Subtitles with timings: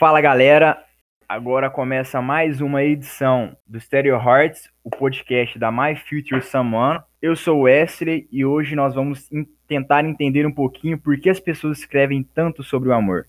[0.00, 0.82] Fala galera,
[1.28, 7.00] agora começa mais uma edição do Stereo Hearts, o podcast da My Future Someone.
[7.20, 9.28] Eu sou o Wesley e hoje nós vamos
[9.68, 13.26] tentar entender um pouquinho por que as pessoas escrevem tanto sobre o amor.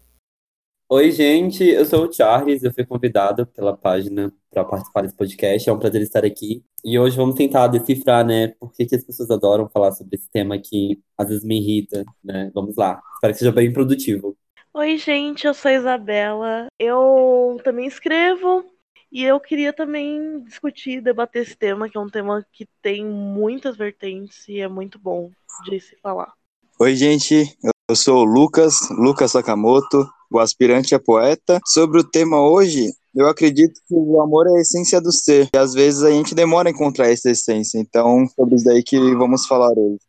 [0.87, 5.69] Oi, gente, eu sou o Charles, eu fui convidado pela página para participar desse podcast,
[5.69, 6.63] é um prazer estar aqui.
[6.85, 10.31] E hoje vamos tentar decifrar, né, por que, que as pessoas adoram falar sobre esse
[10.31, 12.49] tema que às vezes me irrita, né?
[12.53, 14.37] Vamos lá, espero que seja bem produtivo.
[14.73, 16.67] Oi, gente, eu sou a Isabela.
[16.79, 18.63] Eu também escrevo
[19.11, 23.75] e eu queria também discutir, debater esse tema, que é um tema que tem muitas
[23.75, 25.29] vertentes e é muito bom
[25.65, 26.31] de se falar.
[26.79, 27.53] Oi, gente,
[27.89, 31.59] eu sou o Lucas, Lucas Sakamoto, o aspirante a poeta.
[31.67, 35.49] Sobre o tema hoje, eu acredito que o amor é a essência do ser.
[35.53, 37.77] E às vezes a gente demora a encontrar essa essência.
[37.77, 39.99] Então, sobre isso daí que vamos falar hoje.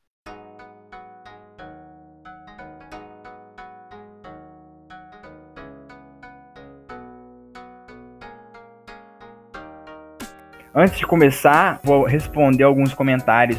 [10.74, 13.58] Antes de começar, vou responder alguns comentários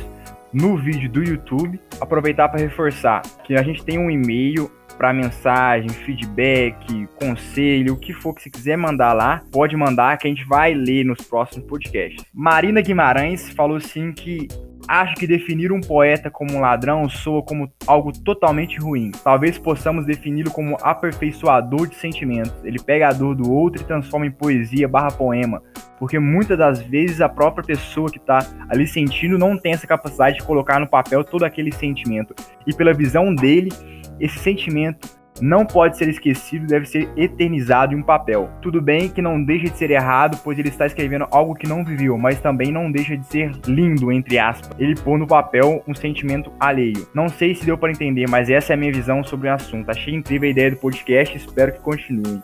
[0.52, 1.80] no vídeo do YouTube.
[2.02, 8.14] Aproveitar para reforçar que a gente tem um e-mail para mensagem, feedback, conselho, o que
[8.14, 11.67] for que você quiser mandar lá, pode mandar que a gente vai ler nos próximos
[11.67, 12.25] podcasts.
[12.33, 14.48] Marina Guimarães falou assim que
[14.88, 19.12] Acho que definir um poeta como um ladrão soa como algo totalmente ruim.
[19.23, 22.53] Talvez possamos defini-lo como aperfeiçoador de sentimentos.
[22.64, 25.61] Ele pega a dor do outro e transforma em poesia barra poema.
[25.98, 28.39] Porque muitas das vezes a própria pessoa que está
[28.70, 32.36] ali sentindo não tem essa capacidade de colocar no papel todo aquele sentimento.
[32.67, 33.72] E pela visão dele,
[34.20, 38.50] esse sentimento não pode ser esquecido, deve ser eternizado em um papel.
[38.62, 41.84] Tudo bem que não deixa de ser errado, pois ele está escrevendo algo que não
[41.84, 44.70] viveu, mas também não deixa de ser lindo, entre aspas.
[44.80, 47.08] Ele pôr no papel um sentimento alheio.
[47.14, 49.89] Não sei se deu para entender, mas essa é a minha visão sobre o assunto.
[49.89, 52.42] Achei incrível a ideia do podcast, espero que continue.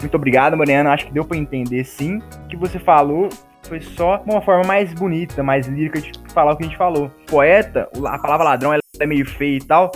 [0.00, 0.92] Muito obrigado, Mariana.
[0.92, 2.18] Acho que deu para entender sim.
[2.18, 3.28] O que você falou
[3.62, 7.10] foi só uma forma mais bonita, mais lírica de falar o que a gente falou.
[7.28, 9.92] Poeta, a palavra ladrão ela é meio feia e tal,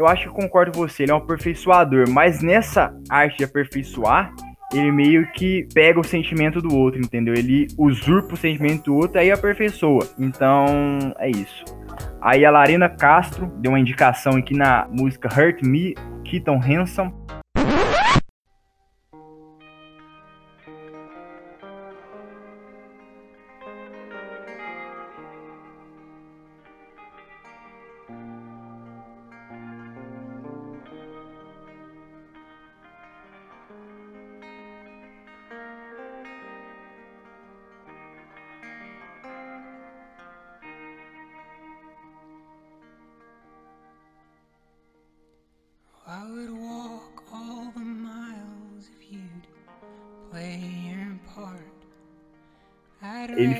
[0.00, 4.32] eu acho que concordo com você, ele é um aperfeiçoador, mas nessa arte de aperfeiçoar,
[4.72, 7.34] ele meio que pega o sentimento do outro, entendeu?
[7.34, 10.08] Ele usurpa o sentimento do outro e aperfeiçoa.
[10.18, 10.64] Então,
[11.18, 11.64] é isso.
[12.18, 15.94] Aí a Larina Castro deu uma indicação aqui na música Hurt Me,
[16.24, 17.12] Keaton Hanson.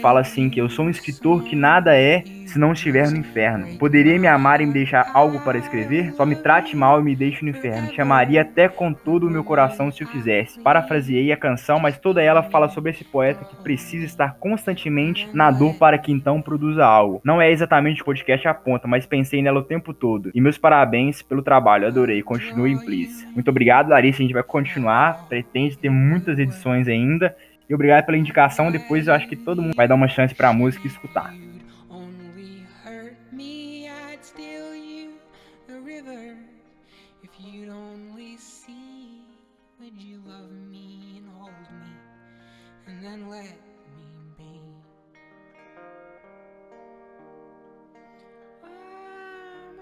[0.00, 3.78] Fala assim que eu sou um escritor que nada é se não estiver no inferno.
[3.78, 6.12] Poderia me amar e me deixar algo para escrever?
[6.14, 7.92] Só me trate mal e me deixe no inferno.
[7.94, 10.60] Chamaria até com todo o meu coração se eu quisesse.
[10.60, 15.50] Parafraseei a canção, mas toda ela fala sobre esse poeta que precisa estar constantemente na
[15.50, 17.20] dor para que então produza algo.
[17.24, 20.30] Não é exatamente o podcast aponta, mas pensei nela o tempo todo.
[20.34, 22.22] E meus parabéns pelo trabalho, adorei.
[22.22, 23.26] Continue, please.
[23.32, 24.18] Muito obrigado, Larissa.
[24.18, 25.28] A gente vai continuar.
[25.28, 27.34] Pretende ter muitas edições ainda.
[27.70, 28.72] E obrigado pela indicação.
[28.72, 31.32] Depois eu acho que todo mundo vai dar uma chance pra música escutar.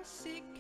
[0.09, 0.58] sick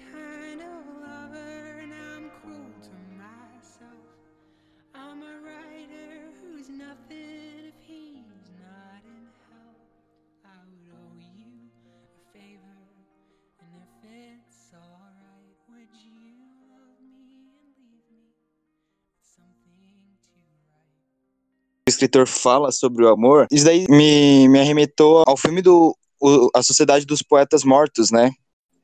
[21.98, 23.46] escritor fala sobre o amor.
[23.50, 28.30] Isso daí me, me arremetou ao filme do o, A Sociedade dos Poetas Mortos, né?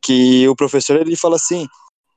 [0.03, 1.67] Que o professor ele fala assim: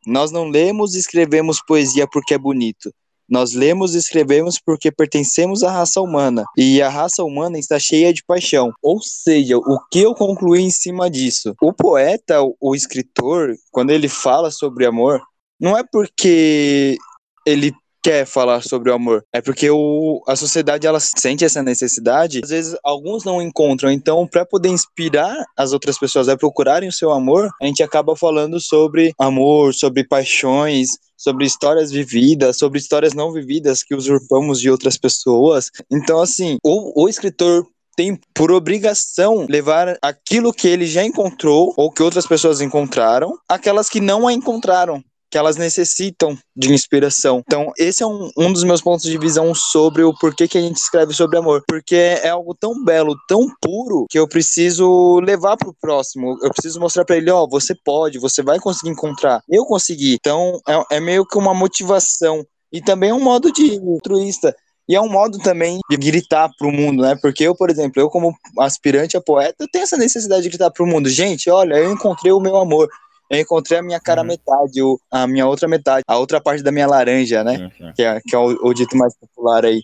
[0.06, 2.92] Nós não lemos e escrevemos poesia porque é bonito
[3.30, 8.14] nós lemos e escrevemos porque pertencemos à raça humana, e a raça humana está cheia
[8.14, 8.72] de paixão.
[8.82, 11.54] Ou seja, o que eu concluí em cima disso?
[11.62, 15.22] O poeta, o escritor, quando ele fala sobre amor,
[15.60, 16.98] não é porque
[17.46, 17.74] ele
[18.07, 19.21] quer falar sobre o amor.
[19.33, 22.39] É porque o, a sociedade ela sente essa necessidade.
[22.42, 23.92] Às vezes alguns não encontram.
[23.92, 28.15] Então, para poder inspirar as outras pessoas a procurarem o seu amor, a gente acaba
[28.15, 34.71] falando sobre amor, sobre paixões, sobre histórias vividas, sobre histórias não vividas que usurpamos de
[34.71, 35.69] outras pessoas.
[35.92, 37.68] Então, assim, o, o escritor
[37.98, 43.89] tem por obrigação levar aquilo que ele já encontrou ou que outras pessoas encontraram, aquelas
[43.89, 47.44] que não a encontraram que elas necessitam de inspiração.
[47.45, 50.62] Então, esse é um, um dos meus pontos de visão sobre o porquê que a
[50.62, 51.63] gente escreve sobre amor.
[51.68, 56.38] Porque é algo tão belo, tão puro, que eu preciso levar para o próximo.
[56.41, 59.41] Eu preciso mostrar para ele: ó, oh, você pode, você vai conseguir encontrar.
[59.50, 60.13] Eu consegui.
[60.13, 62.45] Então, é, é meio que uma motivação.
[62.71, 64.56] E também um modo de altruísta.
[64.89, 67.18] E é um modo também de gritar pro mundo, né?
[67.21, 70.71] Porque eu, por exemplo, eu como aspirante a poeta, eu tenho essa necessidade de gritar
[70.71, 71.09] pro mundo.
[71.09, 72.88] Gente, olha, eu encontrei o meu amor
[73.29, 74.27] eu encontrei a minha cara uhum.
[74.27, 77.71] metade, o, a minha outra metade, a outra parte da minha laranja, né?
[77.77, 77.91] Sim.
[77.95, 79.81] Que é, que é o, o, dito mais popular aí.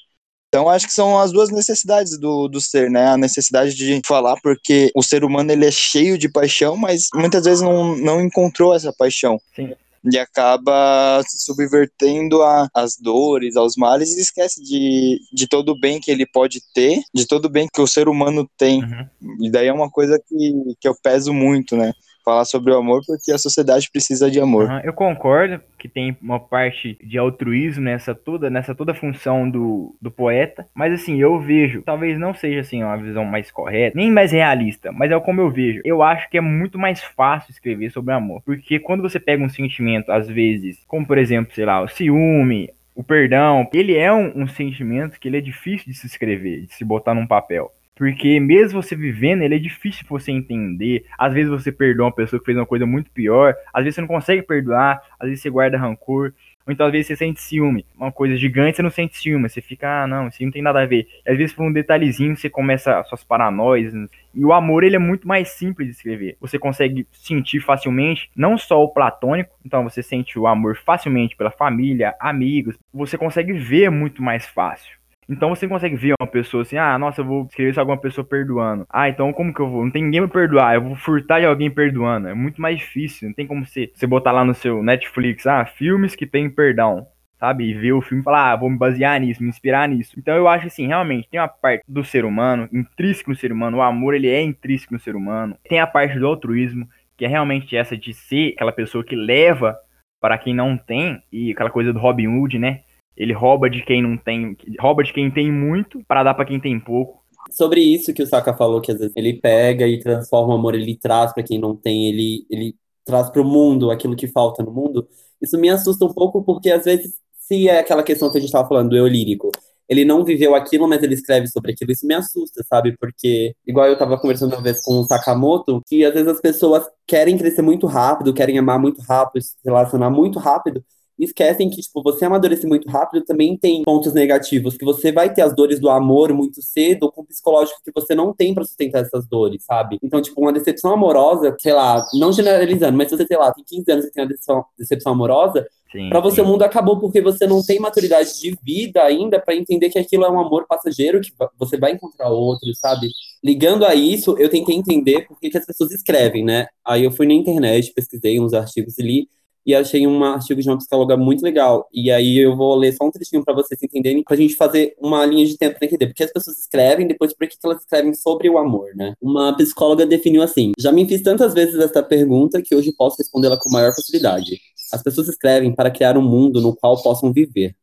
[0.47, 3.07] Então, acho que são as duas necessidades do, do ser, né?
[3.07, 7.43] A necessidade de falar, porque o ser humano ele é cheio de paixão, mas muitas
[7.43, 9.41] vezes não, não encontrou essa paixão.
[9.55, 9.73] Sim.
[10.11, 12.41] E acaba se subvertendo
[12.73, 17.01] as dores, aos males, e esquece de, de todo o bem que ele pode ter,
[17.13, 18.83] de todo o bem que o ser humano tem.
[18.83, 19.07] Uhum.
[19.41, 21.93] E daí é uma coisa que, que eu peso muito, né?
[22.23, 24.69] Falar sobre o amor porque a sociedade precisa de amor.
[24.69, 29.95] Uhum, eu concordo que tem uma parte de altruísmo nessa toda, nessa toda função do,
[30.01, 34.09] do poeta, mas assim, eu vejo, talvez não seja assim uma visão mais correta, nem
[34.11, 35.81] mais realista, mas é como eu vejo.
[35.83, 39.49] Eu acho que é muito mais fácil escrever sobre amor, porque quando você pega um
[39.49, 44.43] sentimento, às vezes, como por exemplo, sei lá, o ciúme, o perdão, ele é um,
[44.43, 47.71] um sentimento que ele é difícil de se escrever, de se botar num papel.
[47.95, 51.05] Porque mesmo você vivendo, ele é difícil você entender.
[51.17, 53.53] Às vezes você perdoa uma pessoa que fez uma coisa muito pior.
[53.71, 55.01] Às vezes você não consegue perdoar.
[55.19, 56.33] Às vezes você guarda rancor.
[56.65, 57.85] Ou então às vezes você sente ciúme.
[57.95, 59.47] Uma coisa gigante você não sente ciúme.
[59.47, 61.07] Você fica, ah, não, isso não tem nada a ver.
[61.25, 63.93] E às vezes por um detalhezinho você começa as suas paranoias.
[64.33, 66.35] E o amor, ele é muito mais simples de escrever.
[66.41, 69.53] Você consegue sentir facilmente, não só o platônico.
[69.63, 72.75] Então você sente o amor facilmente pela família, amigos.
[72.91, 75.02] Você consegue ver muito mais fácil.
[75.29, 78.25] Então você consegue ver uma pessoa assim, ah, nossa, eu vou escrever isso alguma pessoa
[78.25, 78.85] perdoando.
[78.89, 79.83] Ah, então como que eu vou?
[79.83, 82.27] Não tem ninguém me perdoar, eu vou furtar de alguém perdoando.
[82.27, 85.65] É muito mais difícil, não tem como você, você botar lá no seu Netflix, ah,
[85.65, 87.07] filmes que tem perdão.
[87.39, 90.13] Sabe, e ver o filme e falar, ah, vou me basear nisso, me inspirar nisso.
[90.17, 93.79] Então eu acho assim, realmente, tem uma parte do ser humano, intrínseco no ser humano,
[93.79, 95.57] o amor ele é intrínseco no ser humano.
[95.67, 96.87] Tem a parte do altruísmo,
[97.17, 99.77] que é realmente essa de ser aquela pessoa que leva
[100.21, 102.79] para quem não tem, e aquela coisa do Robin Hood, né?
[103.15, 106.59] Ele rouba de quem não tem, rouba de quem tem muito para dar para quem
[106.59, 107.23] tem pouco.
[107.51, 110.75] Sobre isso que o Saka falou, que às vezes ele pega e transforma o amor,
[110.75, 112.75] ele traz para quem não tem, ele, ele
[113.05, 115.07] traz para o mundo aquilo que falta no mundo.
[115.41, 118.49] Isso me assusta um pouco porque às vezes, se é aquela questão que a gente
[118.49, 119.51] estava falando do eu lírico,
[119.87, 121.91] ele não viveu aquilo, mas ele escreve sobre aquilo.
[121.91, 122.95] Isso me assusta, sabe?
[122.97, 126.89] Porque, igual eu tava conversando uma vez com o Sakamoto, que às vezes as pessoas
[127.05, 130.83] querem crescer muito rápido, querem amar muito rápido, se relacionar muito rápido,
[131.19, 135.41] esquecem que, tipo, você amadurecer muito rápido também tem pontos negativos, que você vai ter
[135.41, 139.01] as dores do amor muito cedo, com o psicológico que você não tem para sustentar
[139.01, 139.97] essas dores, sabe?
[140.01, 143.63] Então, tipo, uma decepção amorosa, sei lá, não generalizando, mas se você, sei lá, tem
[143.65, 145.67] 15 anos e tem uma decepção, decepção amorosa,
[146.09, 149.89] para você o mundo acabou porque você não tem maturidade de vida ainda para entender
[149.89, 153.09] que aquilo é um amor passageiro, que você vai encontrar outro, sabe?
[153.43, 156.65] Ligando a isso, eu tentei entender por que, que as pessoas escrevem, né?
[156.83, 159.29] Aí eu fui na internet, pesquisei uns artigos e li
[159.65, 161.87] e achei um artigo de uma psicóloga muito legal.
[161.93, 165.25] E aí eu vou ler só um trechinho para vocês entenderem, pra gente fazer uma
[165.25, 166.07] linha de tempo pra entender.
[166.07, 169.13] Porque as pessoas escrevem, depois por que elas escrevem sobre o amor, né?
[169.21, 173.57] Uma psicóloga definiu assim: Já me fiz tantas vezes essa pergunta que hoje posso respondê-la
[173.57, 174.59] com maior facilidade.
[174.91, 177.75] As pessoas escrevem para criar um mundo no qual possam viver.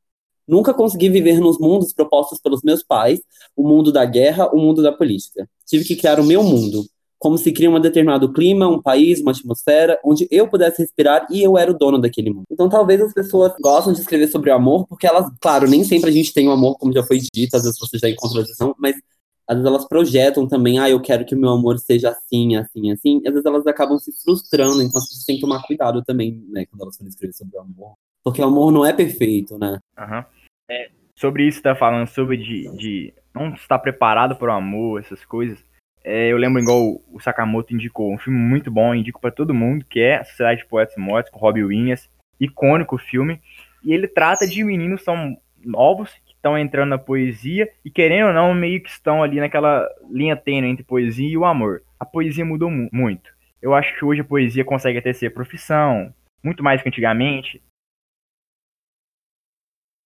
[0.46, 3.20] Nunca consegui viver nos mundos propostos pelos meus pais,
[3.56, 5.48] o mundo da guerra, o mundo da política.
[5.64, 6.84] Tive que criar o meu mundo,
[7.20, 11.42] como se cria um determinado clima, um país, uma atmosfera, onde eu pudesse respirar e
[11.42, 12.46] eu era o dono daquele mundo.
[12.50, 16.08] Então talvez as pessoas gostam de escrever sobre o amor, porque elas, claro, nem sempre
[16.08, 18.44] a gente tem o amor, como já foi dito, às vezes você já encontra a
[18.44, 18.96] visão, mas
[19.46, 22.90] às vezes elas projetam também, ah, eu quero que o meu amor seja assim, assim,
[22.90, 26.42] assim, às vezes elas acabam se frustrando, então as pessoas têm que tomar cuidado também,
[26.48, 27.92] né, quando elas forem escrever sobre o amor.
[28.24, 29.78] Porque o amor não é perfeito, né?
[29.98, 30.24] Uhum.
[30.70, 35.22] É, sobre isso, tá falando sobre de, de não estar preparado para o amor, essas
[35.24, 35.58] coisas.
[36.02, 39.84] É, eu lembro igual o Sakamoto indicou, um filme muito bom, indico para todo mundo,
[39.88, 43.40] que é Sociedade de Poetas Mortos, com Robbie Williams, icônico filme,
[43.84, 48.32] e ele trata de meninos são novos, que estão entrando na poesia, e querendo ou
[48.32, 51.82] não, meio que estão ali naquela linha tênue entre poesia e o amor.
[51.98, 53.30] A poesia mudou mu muito.
[53.60, 57.60] Eu acho que hoje a poesia consegue até ser profissão, muito mais que antigamente,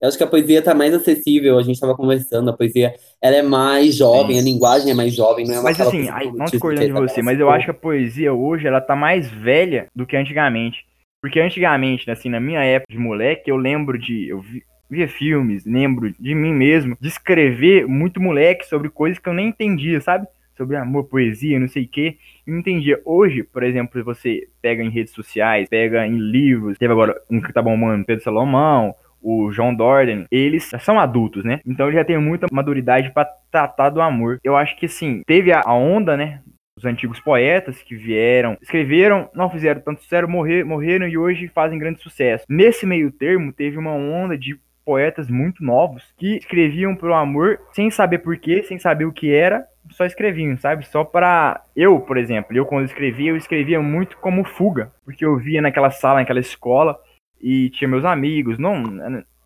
[0.05, 3.37] eu acho que a poesia está mais acessível, a gente estava conversando, a poesia ela
[3.37, 4.43] é mais jovem, Sim.
[4.43, 7.41] a linguagem é mais jovem, não é Mas assim, aí, não discordando de você, mas
[7.41, 10.85] eu acho que a poesia hoje ela tá mais velha do que antigamente.
[11.23, 14.29] Porque antigamente, assim, na minha época de moleque, eu lembro de.
[14.29, 19.27] Eu vi, via filmes, lembro de mim mesmo, de escrever muito moleque sobre coisas que
[19.27, 20.27] eu nem entendia, sabe?
[20.55, 22.19] Sobre amor, poesia, não sei o quê.
[22.47, 23.01] Eu não entendia.
[23.07, 27.55] Hoje, por exemplo, você pega em redes sociais, pega em livros, teve agora um que
[27.55, 28.95] tá bombando, Pedro Salomão,
[29.25, 31.61] o John Dorden, eles são adultos, né?
[31.67, 34.39] Então já tem muita maturidade para tratar do amor.
[34.45, 36.41] Eu acho que assim, teve a onda, né?
[36.77, 41.79] Os antigos poetas que vieram, escreveram, não fizeram tanto sucesso, morrer, morreram e hoje fazem
[41.79, 42.45] grande sucesso.
[42.49, 47.91] Nesse meio termo, teve uma onda de poetas muito novos que escreviam pro amor sem
[47.91, 50.85] saber porquê, sem saber o que era, só escreviam, sabe?
[50.87, 55.37] Só para eu, por exemplo, eu quando escrevia, eu escrevia muito como fuga, porque eu
[55.37, 56.99] via naquela sala, naquela escola
[57.45, 58.83] e tinha meus amigos, não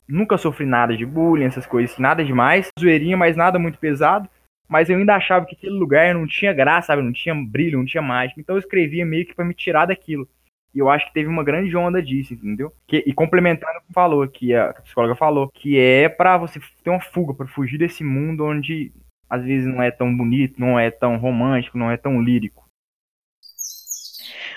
[0.06, 4.28] nunca sofri nada de bullying, essas coisas, nada demais, zoeirinha, mas nada muito pesado.
[4.68, 7.02] Mas eu ainda achava que aquele lugar não tinha graça, sabe?
[7.02, 8.40] Não tinha brilho, não tinha mágica.
[8.40, 10.28] Então eu escrevia meio que para me tirar daquilo.
[10.74, 12.72] E eu acho que teve uma grande onda disso, entendeu?
[12.86, 16.60] Que, e complementando o que falou, a, que a psicóloga falou, que é para você
[16.84, 18.92] ter uma fuga, para fugir desse mundo onde
[19.28, 22.67] às vezes não é tão bonito, não é tão romântico, não é tão lírico.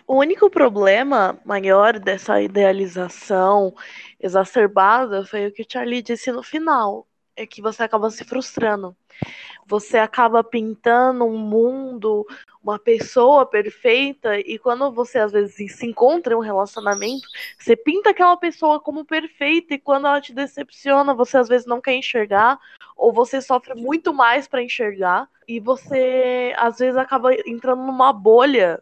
[0.08, 3.74] O único problema maior dessa idealização
[4.20, 8.96] exacerbada foi o que o Charlie disse no final, é que você acaba se frustrando.
[9.66, 12.26] Você acaba pintando um mundo,
[12.62, 17.28] uma pessoa perfeita, e quando você às vezes se encontra em um relacionamento,
[17.58, 21.80] você pinta aquela pessoa como perfeita, e quando ela te decepciona, você às vezes não
[21.80, 22.60] quer enxergar,
[22.98, 28.82] ou você sofre muito mais para enxergar, e você às vezes acaba entrando numa bolha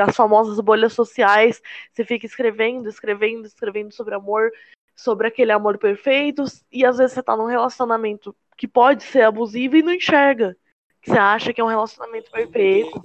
[0.00, 1.60] as famosas bolhas sociais,
[1.92, 4.50] você fica escrevendo, escrevendo, escrevendo sobre amor,
[4.94, 9.76] sobre aquele amor perfeito, e às vezes você tá num relacionamento que pode ser abusivo
[9.76, 10.56] e não enxerga.
[11.00, 13.02] Que você acha que é um relacionamento perfeito.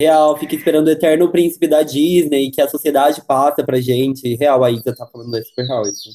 [0.00, 4.34] Real, fica esperando o eterno príncipe da Disney que a sociedade passa pra gente.
[4.34, 6.10] Real, aí você tá falando é super real isso.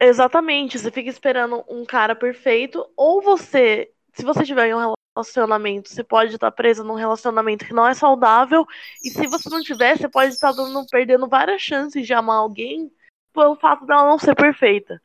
[0.00, 5.88] Exatamente, você fica esperando um cara perfeito, ou você, se você tiver em um relacionamento,
[5.88, 8.66] você pode estar presa num relacionamento que não é saudável,
[9.04, 12.90] e se você não tiver, você pode estar dando, perdendo várias chances de amar alguém
[13.32, 15.00] pelo fato dela não ser perfeita.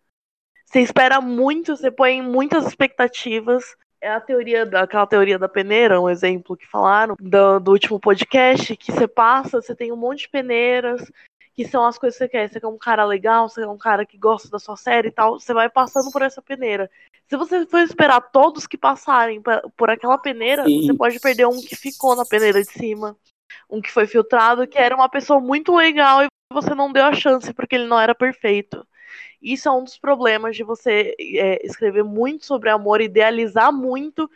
[0.66, 3.64] Você espera muito, você põe muitas expectativas.
[4.02, 8.76] É a teoria, aquela teoria da peneira, um exemplo que falaram do, do último podcast,
[8.76, 11.02] que você passa, você tem um monte de peneiras,
[11.56, 12.50] que são as coisas que você quer.
[12.50, 15.12] Você quer um cara legal, você quer um cara que gosta da sua série e
[15.12, 16.90] tal, você vai passando por essa peneira.
[17.28, 19.42] Se você for esperar todos que passarem
[19.76, 20.86] por aquela peneira, Sim.
[20.86, 23.18] você pode perder um que ficou na peneira de cima,
[23.70, 27.14] um que foi filtrado, que era uma pessoa muito legal e você não deu a
[27.14, 28.86] chance porque ele não era perfeito.
[29.42, 34.30] Isso é um dos problemas de você é, escrever muito sobre amor, idealizar muito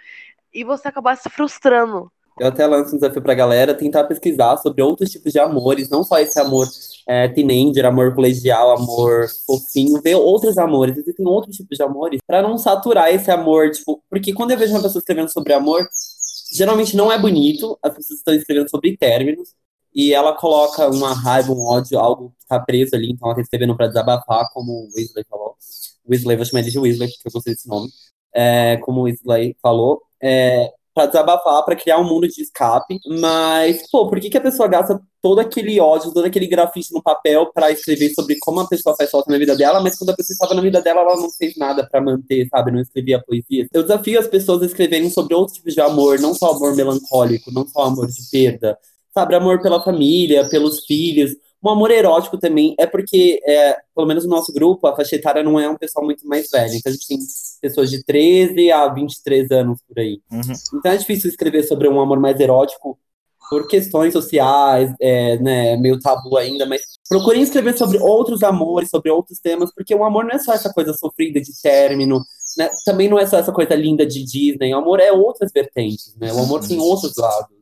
[0.54, 2.12] e você acabar se frustrando.
[2.40, 6.04] Eu até lanço um desafio pra galera tentar pesquisar sobre outros tipos de amores, não
[6.04, 6.68] só esse amor
[7.08, 10.98] é, teenager, amor colegial, amor fofinho, ver outros amores.
[10.98, 14.74] Existem outros tipos de amores para não saturar esse amor, tipo, porque quando eu vejo
[14.74, 15.88] uma pessoa escrevendo sobre amor,
[16.54, 19.50] geralmente não é bonito, as pessoas estão escrevendo sobre términos,
[19.94, 23.42] e ela coloca uma raiva, um ódio, algo que tá preso ali, então ela tá
[23.42, 25.56] escrevendo pra desabafar, como o Weasley falou.
[26.10, 27.90] Weasley, vou chamar ele de Weasley, porque eu gostei desse nome.
[28.34, 30.02] É, como o Weasley falou.
[30.22, 33.00] É, para desabafar, para criar um mundo de escape.
[33.08, 37.02] Mas, pô, por que, que a pessoa gasta todo aquele ódio, todo aquele grafite no
[37.02, 40.16] papel para escrever sobre como a pessoa faz falta na vida dela, mas quando a
[40.16, 42.72] pessoa estava na vida dela, ela não fez nada para manter, sabe?
[42.72, 43.68] Não escrevia poesia.
[43.74, 47.52] Eu desafio as pessoas a escreverem sobre outros tipos de amor, não só amor melancólico,
[47.52, 48.78] não só amor de perda,
[49.14, 49.36] sabe?
[49.36, 51.36] Amor pela família, pelos filhos.
[51.64, 55.44] Um amor erótico também é porque, é, pelo menos no nosso grupo, a faixa etária
[55.44, 56.74] não é um pessoal muito mais velho.
[56.74, 57.18] Então a gente tem
[57.62, 60.22] pessoas de 13 a 23 anos por aí.
[60.32, 60.42] Uhum.
[60.76, 62.98] Então é difícil escrever sobre um amor mais erótico
[63.50, 69.10] por questões sociais, é, né, meio tabu ainda, mas procurem escrever sobre outros amores, sobre
[69.10, 72.24] outros temas, porque o amor não é só essa coisa sofrida de término,
[72.56, 76.16] né, também não é só essa coisa linda de Disney, o amor é outras vertentes,
[76.18, 77.58] né, o amor tem outros lados.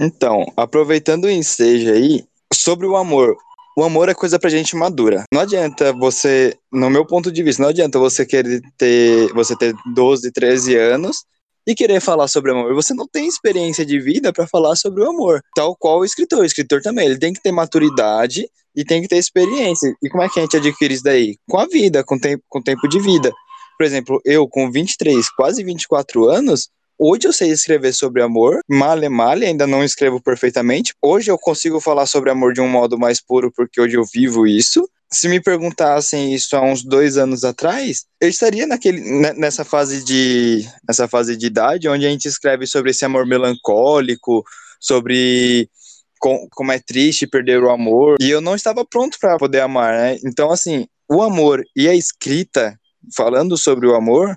[0.00, 3.36] Então, aproveitando o ensejo aí, sobre o amor.
[3.76, 5.24] O amor é coisa pra gente madura.
[5.32, 9.74] Não adianta você, no meu ponto de vista, não adianta você querer ter, você ter
[9.94, 11.24] 12, 13 anos
[11.66, 12.74] e querer falar sobre amor.
[12.74, 15.40] Você não tem experiência de vida para falar sobre o amor.
[15.54, 16.40] Tal qual o escritor.
[16.40, 19.94] O escritor também, ele tem que ter maturidade e tem que ter experiência.
[20.02, 21.36] E como é que a gente adquire isso daí?
[21.48, 23.32] Com a vida, com tempo, com tempo de vida.
[23.78, 26.68] Por exemplo, eu com 23, quase 24 anos,
[27.02, 30.92] Hoje eu sei escrever sobre amor, male male, ainda não escrevo perfeitamente.
[31.00, 34.46] Hoje eu consigo falar sobre amor de um modo mais puro porque hoje eu vivo
[34.46, 34.86] isso.
[35.10, 39.00] Se me perguntassem isso há uns dois anos atrás, eu estaria naquele,
[39.34, 44.44] nessa fase de nessa fase de idade onde a gente escreve sobre esse amor melancólico,
[44.78, 45.70] sobre
[46.18, 48.18] com, como é triste perder o amor.
[48.20, 50.18] E eu não estava pronto para poder amar, né?
[50.22, 52.78] Então, assim, o amor e a escrita,
[53.16, 54.36] falando sobre o amor,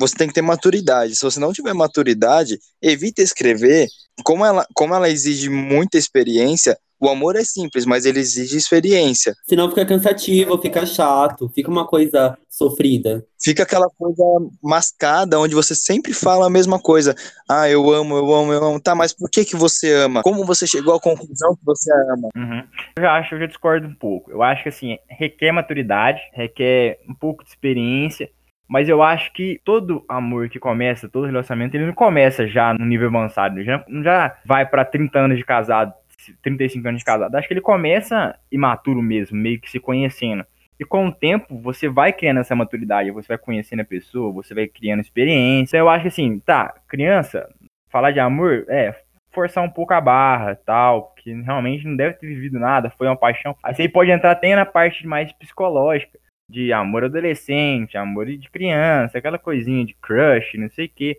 [0.00, 1.14] você tem que ter maturidade.
[1.14, 3.86] Se você não tiver maturidade, evite escrever.
[4.24, 9.34] Como ela, como ela exige muita experiência, o amor é simples, mas ele exige experiência.
[9.48, 13.24] Senão fica cansativo, fica chato, fica uma coisa sofrida.
[13.42, 14.22] Fica aquela coisa
[14.62, 17.14] mascada, onde você sempre fala a mesma coisa.
[17.48, 18.80] Ah, eu amo, eu amo, eu amo.
[18.80, 20.22] Tá, mas por que que você ama?
[20.22, 22.28] Como você chegou à conclusão que você ama?
[22.36, 22.62] Uhum.
[22.98, 24.30] Eu já acho, eu já discordo um pouco.
[24.30, 28.28] Eu acho que assim, requer maturidade, requer um pouco de experiência.
[28.70, 32.86] Mas eu acho que todo amor que começa, todo relacionamento, ele não começa já no
[32.86, 33.58] nível avançado.
[33.58, 35.92] Ele já, já vai para 30 anos de casado,
[36.40, 37.34] 35 anos de casado.
[37.34, 40.46] Acho que ele começa imaturo mesmo, meio que se conhecendo.
[40.78, 44.54] E com o tempo, você vai criando essa maturidade, você vai conhecendo a pessoa, você
[44.54, 45.76] vai criando experiência.
[45.76, 47.52] Eu acho que assim, tá, criança,
[47.90, 48.94] falar de amor, é,
[49.32, 53.16] forçar um pouco a barra tal, porque realmente não deve ter vivido nada, foi uma
[53.16, 53.56] paixão.
[53.64, 56.20] Aí você pode entrar até na parte mais psicológica,
[56.50, 61.18] de amor adolescente, amor de criança, aquela coisinha de crush, não sei o quê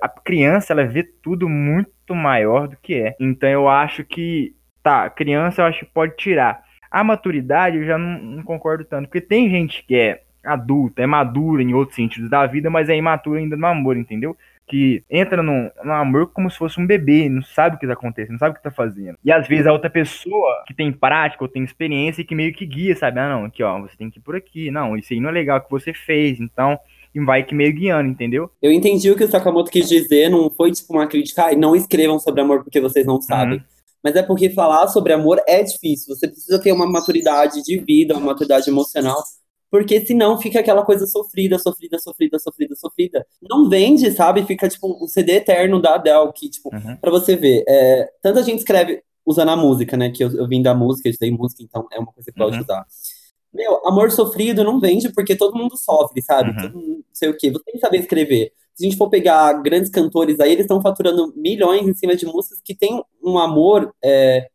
[0.00, 3.16] a criança ela vê tudo muito maior do que é.
[3.18, 6.62] Então eu acho que tá, criança eu acho que pode tirar.
[6.90, 11.06] A maturidade eu já não, não concordo tanto, porque tem gente que é adulta, é
[11.06, 14.36] madura em outros sentidos da vida, mas é imatura ainda no amor, entendeu?
[14.68, 17.92] Que entra no, no amor como se fosse um bebê, não sabe o que tá
[17.92, 19.16] acontecendo, não sabe o que tá fazendo.
[19.24, 22.52] E às vezes a outra pessoa que tem prática ou tem experiência e que meio
[22.52, 23.20] que guia, sabe?
[23.20, 24.70] Ah, não, aqui ó, você tem que ir por aqui.
[24.70, 26.78] Não, isso aí não é legal que você fez, então
[27.14, 28.50] e vai que meio guiando, entendeu?
[28.60, 31.74] Eu entendi o que o Sakamoto quis dizer, não foi tipo uma crítica, ah, não
[31.74, 33.58] escrevam sobre amor porque vocês não sabem.
[33.58, 33.64] Uhum.
[34.04, 36.14] Mas é porque falar sobre amor é difícil.
[36.14, 39.16] Você precisa ter uma maturidade de vida, uma maturidade emocional.
[39.70, 43.26] Porque senão fica aquela coisa sofrida, sofrida, sofrida, sofrida, sofrida.
[43.42, 44.44] Não vende, sabe?
[44.44, 46.96] Fica tipo um CD eterno da Adele, que, tipo, uhum.
[46.96, 50.10] pra você ver, é, tanta gente escreve usando a música, né?
[50.10, 52.50] Que eu, eu vim da música, eu estudei música, então é uma coisa que uhum.
[52.50, 52.86] de usar.
[53.52, 56.50] Meu, amor sofrido não vende porque todo mundo sofre, sabe?
[56.50, 56.56] Uhum.
[56.62, 57.50] Todo mundo, não sei o quê.
[57.50, 58.52] Você tem que saber escrever.
[58.74, 62.26] Se a gente for pegar grandes cantores aí, eles estão faturando milhões em cima de
[62.26, 64.48] músicas que tem um amor é,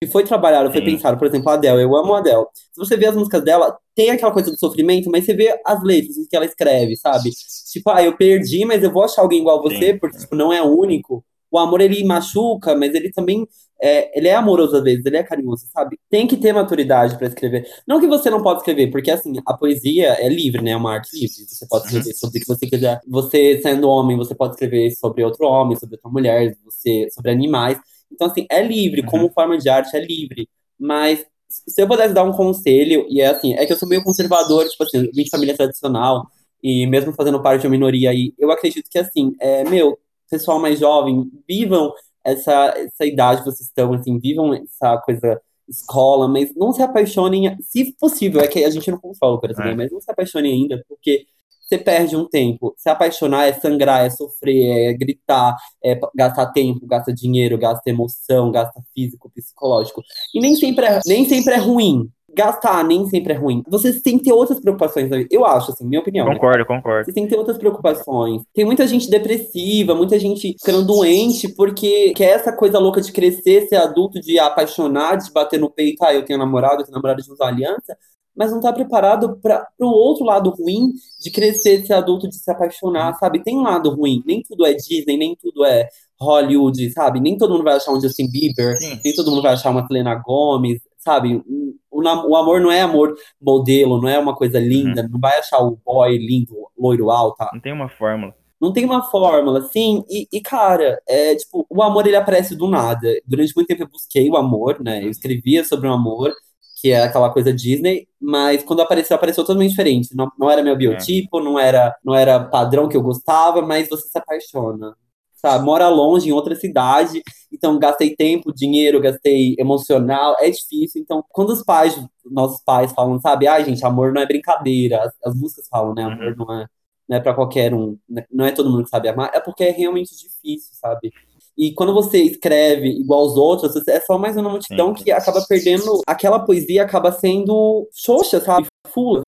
[0.00, 0.92] que foi trabalhado, foi Sim.
[0.92, 1.18] pensado.
[1.18, 2.46] Por exemplo, a Adele, eu amo a Adele.
[2.54, 5.82] Se você vê as músicas dela, tem aquela coisa do sofrimento, mas você vê as
[5.82, 7.30] letras que ela escreve, sabe?
[7.72, 9.98] Tipo, ah, eu perdi, mas eu vou achar alguém igual a você, Sim.
[9.98, 13.46] porque tipo, não é único o amor ele machuca, mas ele também
[13.80, 15.98] é, ele é amoroso às vezes, ele é carinhoso, sabe?
[16.10, 17.66] Tem que ter maturidade para escrever.
[17.86, 20.72] Não que você não pode escrever, porque assim, a poesia é livre, né?
[20.72, 21.46] É uma arte livre.
[21.46, 23.00] Você pode escrever sobre o que você quiser.
[23.08, 27.78] Você, sendo homem, você pode escrever sobre outro homem, sobre outra mulher, você, sobre animais.
[28.10, 29.32] Então, assim, é livre, como uhum.
[29.32, 30.48] forma de arte é livre.
[30.78, 34.02] Mas se eu pudesse dar um conselho, e é assim, é que eu sou meio
[34.02, 36.26] conservador, tipo assim, vim de família tradicional,
[36.62, 39.98] e mesmo fazendo parte de uma minoria aí, eu acredito que assim, é, meu,
[40.30, 41.92] pessoal mais jovem, vivam
[42.24, 47.56] essa, essa idade que vocês estão, assim, vivam essa coisa escola, mas não se apaixonem,
[47.62, 49.74] se possível, é que a gente não controla o coração, é.
[49.74, 51.26] mas não se apaixonem ainda, porque
[51.68, 52.74] você perde um tempo.
[52.76, 58.50] Se apaixonar é sangrar, é sofrer, é gritar, é gastar tempo, gasta dinheiro, gasta emoção,
[58.50, 60.02] gasta físico, psicológico.
[60.34, 63.64] E nem sempre é, nem sempre é ruim gastar nem sempre é ruim.
[63.68, 65.10] Vocês têm que ter outras preocupações.
[65.28, 66.26] Eu acho, assim, minha opinião.
[66.26, 66.34] Né?
[66.34, 66.64] Concordo, né?
[66.64, 67.04] concordo.
[67.04, 68.42] Vocês têm que ter outras preocupações.
[68.54, 73.66] Tem muita gente depressiva, muita gente ficando doente porque quer essa coisa louca de crescer,
[73.66, 76.04] ser adulto, de apaixonar, de bater no peito.
[76.04, 77.96] Ah, eu tenho namorado, eu tenho namorado de usar aliança.
[78.38, 82.48] Mas não tá preparado para o outro lado ruim de crescer, ser adulto, de se
[82.48, 83.42] apaixonar, sabe?
[83.42, 84.22] Tem um lado ruim.
[84.24, 85.88] Nem tudo é Disney, nem tudo é
[86.20, 87.20] Hollywood, sabe?
[87.20, 89.00] Nem todo mundo vai achar um Justin Bieber, Sim.
[89.04, 91.34] nem todo mundo vai achar uma Selena Gomez, sabe?
[91.34, 95.08] O, o, amor não é amor modelo, não é uma coisa linda, uhum.
[95.10, 97.38] não vai achar o boy lindo, loiro alto.
[97.38, 97.50] Tá?
[97.52, 98.34] Não tem uma fórmula.
[98.60, 100.04] Não tem uma fórmula, sim.
[100.10, 103.08] E, e, cara, é tipo, o amor ele aparece do nada.
[103.24, 105.04] Durante muito tempo eu busquei o amor, né?
[105.04, 106.32] Eu escrevia sobre o amor,
[106.80, 110.14] que é aquela coisa Disney, mas quando apareceu, apareceu totalmente diferente.
[110.14, 111.42] Não, não era meu biotipo, é.
[111.42, 114.94] não era não era padrão que eu gostava, mas você se apaixona
[115.38, 115.64] sabe?
[115.64, 121.00] Mora longe, em outra cidade, então gastei tempo, dinheiro, gastei emocional, é difícil.
[121.00, 125.02] Então, quando os pais, nossos pais falam, sabe, ai, ah, gente, amor não é brincadeira,
[125.02, 126.46] as, as músicas falam, né, amor uhum.
[126.46, 126.66] não é,
[127.08, 129.64] não é pra qualquer um, né, não é todo mundo que sabe amar, é porque
[129.64, 131.12] é realmente difícil, sabe?
[131.58, 135.02] E quando você escreve igual os outros, é só mais uma multidão Sim.
[135.02, 136.00] que acaba perdendo.
[136.06, 138.68] Aquela poesia acaba sendo xoxa, sabe?
[138.86, 139.22] Fula,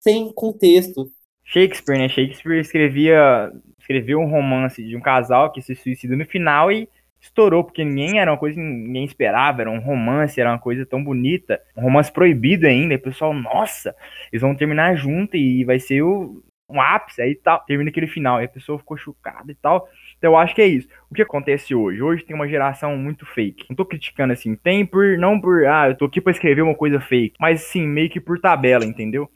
[0.00, 1.08] sem contexto.
[1.44, 2.08] Shakespeare, né?
[2.08, 6.88] Shakespeare escrevia escreveu um romance de um casal que se suicida no final e
[7.20, 10.84] estourou, porque ninguém era uma coisa que ninguém esperava, era um romance, era uma coisa
[10.84, 13.94] tão bonita, um romance proibido ainda, e o pessoal, nossa,
[14.30, 18.40] eles vão terminar junto e vai ser o um ápice, aí tal, termina aquele final,
[18.40, 19.88] e a pessoa ficou chocada e tal.
[20.18, 20.88] Então eu acho que é isso.
[21.10, 22.02] O que acontece hoje?
[22.02, 23.66] Hoje tem uma geração muito fake.
[23.68, 26.74] Não tô criticando assim, tem por, não por, ah, eu tô aqui pra escrever uma
[26.74, 29.30] coisa fake, mas sim, meio que por tabela, entendeu?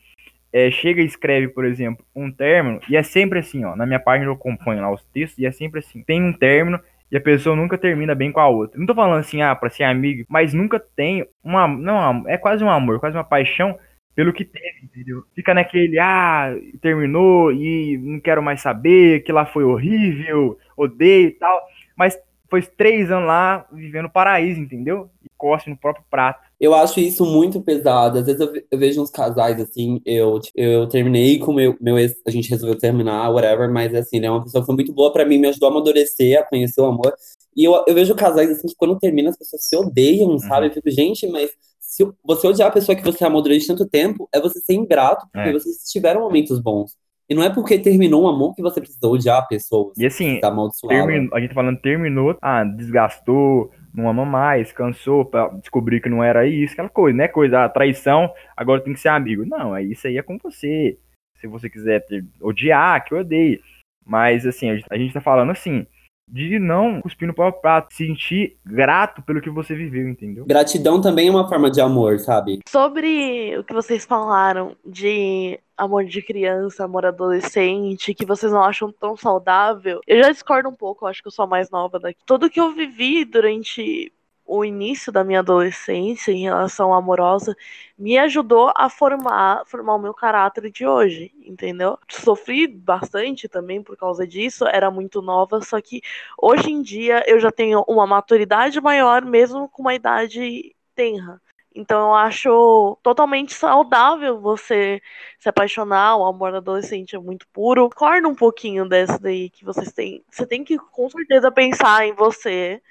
[0.53, 3.99] É, chega e escreve, por exemplo, um término, e é sempre assim, ó, na minha
[3.99, 6.79] página eu acompanho lá os textos, e é sempre assim, tem um término,
[7.11, 8.79] e a pessoa nunca termina bem com a outra.
[8.79, 12.63] Não tô falando assim, ah, pra ser amigo, mas nunca tem uma, não, é quase
[12.63, 13.79] um amor, quase uma paixão,
[14.15, 15.25] pelo que teve, entendeu?
[15.35, 21.33] Fica naquele, ah, terminou e não quero mais saber, que lá foi horrível, odeio e
[21.33, 21.61] tal.
[21.97, 22.19] Mas
[22.51, 25.09] foi três anos lá vivendo paraíso, entendeu?
[25.25, 26.41] E cospe no próprio prato.
[26.61, 28.19] Eu acho isso muito pesado.
[28.19, 32.31] Às vezes eu, vejo uns casais assim, eu, eu terminei com meu, meu ex, a
[32.31, 35.25] gente resolveu terminar, whatever, mas assim, ele é uma pessoa que foi muito boa para
[35.25, 37.15] mim, me ajudou a amadurecer, a conhecer o amor.
[37.57, 40.39] E eu, eu vejo casais assim que quando termina as pessoas se odeiam, uhum.
[40.39, 40.67] sabe?
[40.67, 41.51] Eu fico, gente, mas
[41.93, 45.27] se você odiar a pessoa que você amou durante tanto tempo, é você ser ingrato,
[45.31, 45.53] porque é.
[45.53, 46.97] vocês tiveram momentos bons.
[47.29, 49.93] E não é porque terminou um amor que você precisa odiar a pessoa.
[49.99, 55.49] E assim, tá a gente tá falando terminou, ah, desgastou, não ama mais, cansou pra
[55.49, 57.29] descobrir que não era isso, aquela coisa, né?
[57.29, 59.45] Coisa, ah, traição, agora tem que ser amigo.
[59.45, 60.99] Não, é isso aí é com você.
[61.37, 63.61] Se você quiser ter, odiar, que eu odeie.
[64.03, 65.87] Mas assim, a gente, a gente tá falando assim,
[66.33, 70.47] de não cuspir no próprio prato, sentir grato pelo que você viveu, entendeu?
[70.47, 72.61] Gratidão também é uma forma de amor, sabe?
[72.67, 78.91] Sobre o que vocês falaram de amor de criança, amor adolescente, que vocês não acham
[78.91, 81.99] tão saudável, eu já discordo um pouco, eu acho que eu sou a mais nova
[81.99, 82.21] daqui.
[82.25, 84.13] Tudo que eu vivi durante
[84.53, 87.57] o início da minha adolescência em relação amorosa
[87.97, 91.99] me ajudou a formar, formar o meu caráter de hoje, entendeu?
[92.11, 96.03] Sofri bastante também por causa disso, era muito nova, só que
[96.37, 101.41] hoje em dia eu já tenho uma maturidade maior, mesmo com uma idade tenra.
[101.75, 105.01] Então eu acho totalmente saudável você
[105.39, 107.89] se apaixonar, o amor adolescente é muito puro.
[107.89, 110.23] Corna um pouquinho dessa daí que vocês têm.
[110.31, 112.83] Você tem que com certeza pensar em você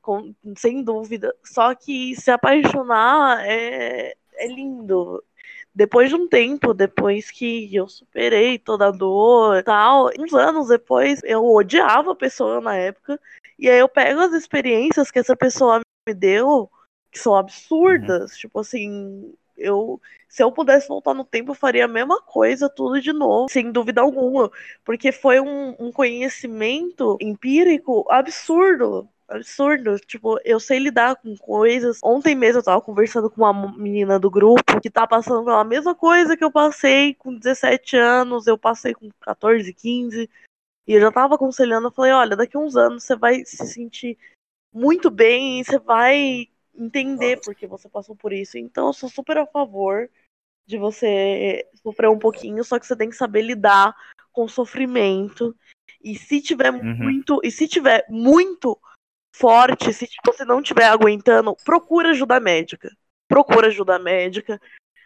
[0.00, 1.34] com, sem dúvida.
[1.44, 5.22] Só que se apaixonar é, é lindo.
[5.74, 10.68] Depois de um tempo, depois que eu superei toda a dor e tal, uns anos
[10.68, 13.20] depois, eu odiava a pessoa na época.
[13.58, 16.70] E aí eu pego as experiências que essa pessoa me deu,
[17.12, 18.36] que são absurdas.
[18.36, 23.00] Tipo assim, eu se eu pudesse voltar no tempo, eu faria a mesma coisa, tudo
[23.00, 24.48] de novo, sem dúvida alguma.
[24.84, 29.98] Porque foi um, um conhecimento empírico absurdo absurdo.
[30.00, 32.00] Tipo, eu sei lidar com coisas.
[32.02, 35.94] Ontem mesmo eu tava conversando com uma menina do grupo que tá passando pela mesma
[35.94, 40.28] coisa que eu passei com 17 anos, eu passei com 14, 15.
[40.86, 43.66] E eu já tava aconselhando, eu falei, olha, daqui a uns anos você vai se
[43.66, 44.18] sentir
[44.72, 48.58] muito bem e você vai entender porque você passou por isso.
[48.58, 50.10] Então eu sou super a favor
[50.66, 53.94] de você sofrer um pouquinho, só que você tem que saber lidar
[54.32, 55.54] com o sofrimento.
[56.02, 56.96] E se tiver uhum.
[56.96, 58.78] muito, e se tiver muito
[59.32, 62.90] forte, se você não estiver aguentando, procura ajuda médica.
[63.28, 64.60] Procura ajuda médica.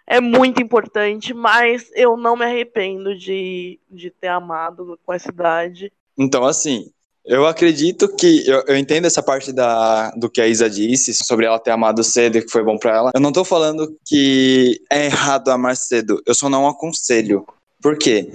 [0.06, 5.92] É muito importante, mas eu não me arrependo de, de ter amado com essa idade.
[6.16, 6.90] Então, assim,
[7.24, 8.46] eu acredito que.
[8.46, 12.04] Eu, eu, entendo essa parte da, do que a Isa disse sobre ela ter amado
[12.04, 13.10] cedo e que foi bom para ela.
[13.14, 17.46] Eu não tô falando que é errado amar cedo, eu só não aconselho.
[17.84, 18.30] Por quê?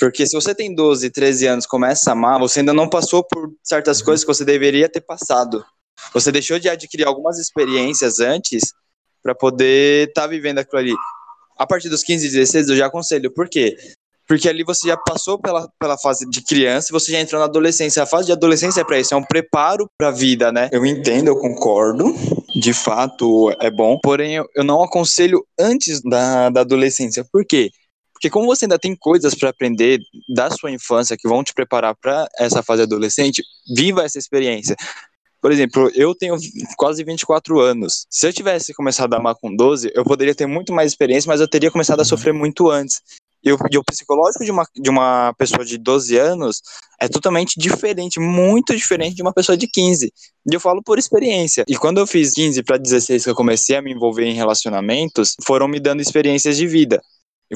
[0.00, 3.52] Porque se você tem 12, 13 anos começa a amar, você ainda não passou por
[3.62, 5.62] certas coisas que você deveria ter passado.
[6.14, 8.72] Você deixou de adquirir algumas experiências antes
[9.22, 10.94] para poder estar tá vivendo aquilo ali.
[11.58, 13.30] A partir dos 15, 16, eu já aconselho.
[13.30, 13.76] Por quê?
[14.26, 17.44] Porque ali você já passou pela, pela fase de criança e você já entrou na
[17.44, 18.02] adolescência.
[18.02, 20.70] A fase de adolescência é para isso, é um preparo para a vida, né?
[20.72, 22.14] Eu entendo, eu concordo.
[22.54, 23.98] De fato, é bom.
[24.02, 27.22] Porém, eu, não aconselho antes da, da adolescência.
[27.30, 27.70] Por quê?
[28.18, 30.00] Porque como você ainda tem coisas para aprender
[30.34, 33.44] da sua infância que vão te preparar para essa fase adolescente,
[33.76, 34.74] viva essa experiência.
[35.40, 36.36] Por exemplo, eu tenho
[36.76, 38.06] quase 24 anos.
[38.10, 41.40] Se eu tivesse começado a amar com 12, eu poderia ter muito mais experiência, mas
[41.40, 43.00] eu teria começado a sofrer muito antes.
[43.44, 46.60] E o, e o psicológico de uma, de uma pessoa de 12 anos
[47.00, 50.12] é totalmente diferente, muito diferente de uma pessoa de 15.
[50.50, 51.64] E eu falo por experiência.
[51.68, 55.36] E quando eu fiz 15 para 16 que eu comecei a me envolver em relacionamentos,
[55.44, 57.00] foram me dando experiências de vida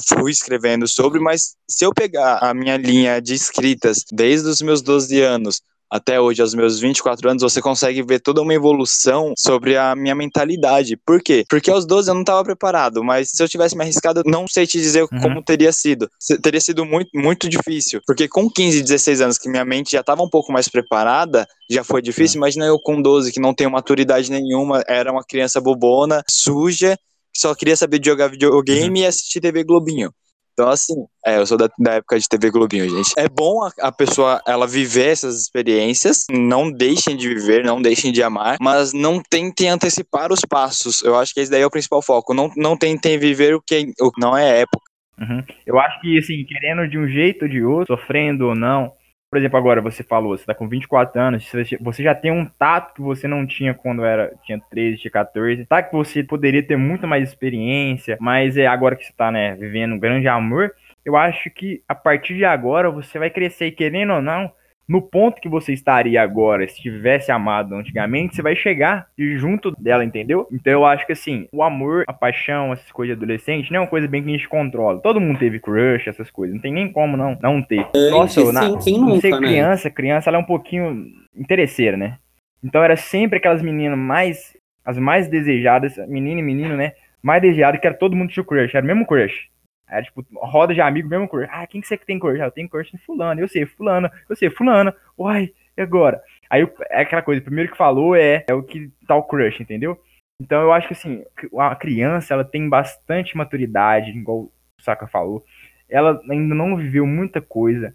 [0.01, 4.83] fui escrevendo sobre, mas se eu pegar a minha linha de escritas desde os meus
[4.83, 5.61] 12 anos
[5.93, 10.15] até hoje, aos meus 24 anos, você consegue ver toda uma evolução sobre a minha
[10.15, 10.97] mentalidade.
[10.97, 11.45] Por quê?
[11.51, 14.67] Porque aos 12 eu não estava preparado, mas se eu tivesse me arriscado, não sei
[14.67, 15.21] te dizer uhum.
[15.21, 16.09] como teria sido.
[16.43, 18.01] Teria sido muito, muito difícil.
[18.07, 21.85] Porque com 15, 16 anos, que minha mente já estava um pouco mais preparada, já
[21.85, 22.39] foi difícil.
[22.39, 22.47] Uhum.
[22.47, 26.99] Imagina eu com 12, que não tenho maturidade nenhuma, era uma criança bobona, suja,
[27.35, 29.05] só queria saber de jogar videogame uhum.
[29.05, 30.13] e assistir TV Globinho.
[30.53, 30.95] Então, Então, assim,
[31.27, 33.13] é, eu sou da, da, época de TV Globinho, gente.
[33.17, 38.13] É bom a, a, pessoa, ela viver essas experiências, não deixem de viver, não deixem
[38.13, 41.03] de amar, mas não tentem antecipar os passos.
[41.03, 42.35] Eu acho que esse daí é o principal foco.
[42.35, 44.85] Não, não tentem viver o que, o que não é época.
[45.19, 45.43] Uhum.
[45.67, 48.93] Eu acho que, assim, querendo de um jeito ou de outro, sofrendo ou não,
[49.33, 52.93] por exemplo, agora você falou, você tá com 24 anos, você já tem um tato
[52.93, 55.65] que você não tinha quando era tinha 13, tinha 14.
[55.65, 59.55] Tá que você poderia ter muito mais experiência, mas é agora que você tá, né,
[59.55, 64.13] vivendo um grande amor, eu acho que a partir de agora você vai crescer querendo
[64.13, 64.53] ou não,
[64.93, 69.07] no ponto que você estaria agora, se tivesse amado antigamente, você vai chegar
[69.39, 70.47] junto dela, entendeu?
[70.53, 73.81] Então eu acho que assim, o amor, a paixão, essas coisas de adolescente, não é
[73.81, 75.01] uma coisa bem que a gente controla.
[75.01, 76.55] Todo mundo teve crush, essas coisas.
[76.55, 77.87] Não tem nem como não, não ter.
[78.11, 79.39] Nossa, sim, na, quem nunca, ser né?
[79.39, 79.95] criança, né?
[79.95, 82.19] criança ela é um pouquinho interesseira, né?
[82.63, 86.93] Então era sempre aquelas meninas mais, as mais desejadas, menina e menino, né?
[87.23, 89.49] Mais desejado que era todo mundo tinha crush, era o mesmo crush.
[89.93, 91.49] Era tipo, roda de amigo, mesmo crush.
[91.51, 92.41] Ah, quem que você tem crush?
[92.41, 94.93] Ah, eu tenho crush em fulano, eu sei, fulano, eu sei, fulano.
[95.19, 96.23] Uai, e agora?
[96.49, 99.61] Aí é aquela coisa, o primeiro que falou é, é o que tá o crush,
[99.61, 100.01] entendeu?
[100.41, 101.23] Então eu acho que assim,
[101.59, 105.45] a criança ela tem bastante maturidade, igual o Saka falou.
[105.89, 107.95] Ela ainda não viveu muita coisa,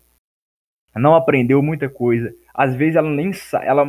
[0.95, 2.33] não aprendeu muita coisa.
[2.53, 3.31] Às vezes ela nem
[3.63, 3.85] ela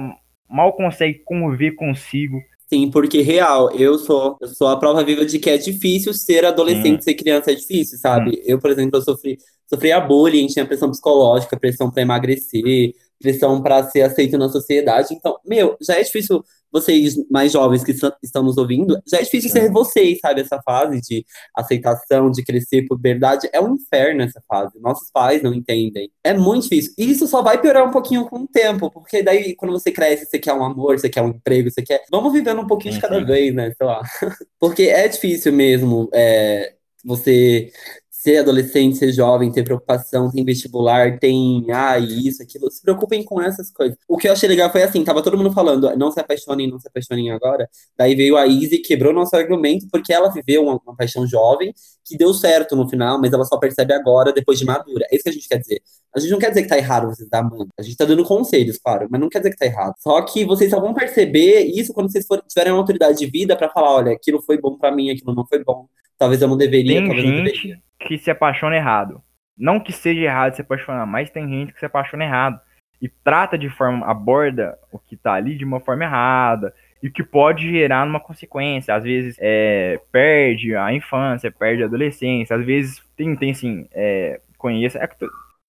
[0.48, 2.40] mal consegue conviver consigo.
[2.68, 6.44] Sim, porque real, eu sou, eu sou a prova viva de que é difícil ser
[6.44, 7.02] adolescente, hum.
[7.02, 8.30] ser criança é difícil, sabe?
[8.30, 8.42] Hum.
[8.44, 13.62] Eu, por exemplo, eu sofri, sofri a bullying, tinha pressão psicológica, pressão para emagrecer, pressão
[13.62, 15.14] para ser aceito na sociedade.
[15.14, 19.50] Então, meu, já é difícil vocês mais jovens que estão nos ouvindo, já é difícil
[19.50, 20.40] ser vocês, sabe?
[20.40, 21.24] Essa fase de
[21.56, 24.78] aceitação, de crescer por verdade, é um inferno essa fase.
[24.80, 26.10] Nossos pais não entendem.
[26.22, 26.92] É muito difícil.
[26.98, 30.26] E isso só vai piorar um pouquinho com o tempo, porque daí, quando você cresce,
[30.26, 32.02] você quer um amor, você quer um emprego, você quer.
[32.10, 33.26] Vamos vivendo um pouquinho de cada uhum.
[33.26, 33.72] vez, né?
[33.76, 34.02] Sei lá.
[34.60, 36.08] porque é difícil mesmo.
[36.12, 37.72] É, você
[38.18, 42.68] ser adolescente, ser jovem, ter preocupação, tem vestibular, tem ah, isso, aquilo.
[42.68, 43.96] Se preocupem com essas coisas.
[44.08, 46.80] O que eu achei legal foi assim, tava todo mundo falando, não se apaixonem, não
[46.80, 47.70] se apaixonem agora.
[47.96, 51.72] Daí veio a Izzy, quebrou nosso argumento, porque ela viveu uma, uma paixão jovem,
[52.04, 55.06] que deu certo no final, mas ela só percebe agora, depois de madura.
[55.12, 55.80] É isso que a gente quer dizer.
[56.12, 57.68] A gente não quer dizer que tá errado vocês estar amando.
[57.78, 59.94] A gente tá dando conselhos, claro, mas não quer dizer que tá errado.
[60.00, 63.54] Só que vocês só vão perceber isso quando vocês for, tiverem uma autoridade de vida
[63.54, 65.86] para falar, olha, aquilo foi bom para mim, aquilo não foi bom.
[66.18, 69.22] Talvez eu não deveria, Tem talvez gente eu deveria que se apaixona errado.
[69.56, 72.60] Não que seja errado se apaixonar, mas tem gente que se apaixona errado.
[73.00, 76.74] E trata de forma, aborda o que tá ali de uma forma errada.
[77.02, 78.94] E que pode gerar uma consequência.
[78.94, 82.56] Às vezes é, perde a infância, perde a adolescência.
[82.56, 84.98] Às vezes tem, tem assim, é, conheça.
[84.98, 85.08] É,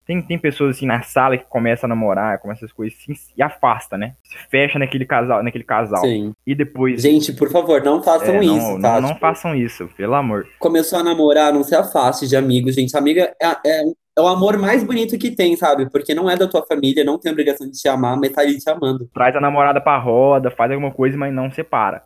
[0.09, 3.43] tem, tem pessoas assim na sala que começa a namorar, começa essas coisas assim, e
[3.43, 4.15] afasta, né?
[4.25, 6.01] Se fecha naquele casal, naquele casal.
[6.01, 6.33] Sim.
[6.47, 7.03] E depois.
[7.03, 8.95] Gente, por favor, não façam é, isso, não, tá?
[8.95, 10.49] Não, não tipo, façam isso, pelo amor.
[10.59, 12.97] Começou a namorar, não se afaste de amigos, gente.
[12.97, 15.91] Amiga é, é, é, o amor mais bonito que tem, sabe?
[15.91, 18.57] Porque não é da tua família, não tem obrigação de te amar, mas tá ali
[18.57, 19.11] te amando.
[19.13, 22.03] Traz a namorada pra roda, faz alguma coisa, mas não separa.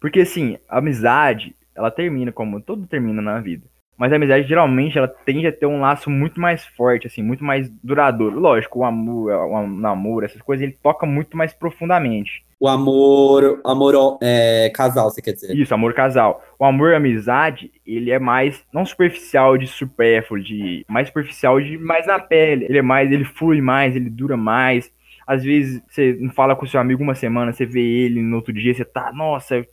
[0.00, 3.64] Porque assim, a amizade, ela termina como tudo termina na vida.
[3.96, 7.44] Mas a amizade geralmente ela tende a ter um laço muito mais forte, assim, muito
[7.44, 8.38] mais duradouro.
[8.38, 12.44] Lógico, o amor, o namoro, essas coisas, ele toca muito mais profundamente.
[12.58, 15.54] O amor, amor é, casal, você quer dizer?
[15.54, 16.42] Isso, amor casal.
[16.58, 22.06] O amor amizade, ele é mais não superficial de supérfluo, de mais superficial de mais
[22.06, 22.64] na pele.
[22.64, 24.90] Ele é mais, ele flui mais, ele dura mais.
[25.26, 28.52] Às vezes você não fala com seu amigo uma semana, você vê ele no outro
[28.52, 29.66] dia, você tá, nossa,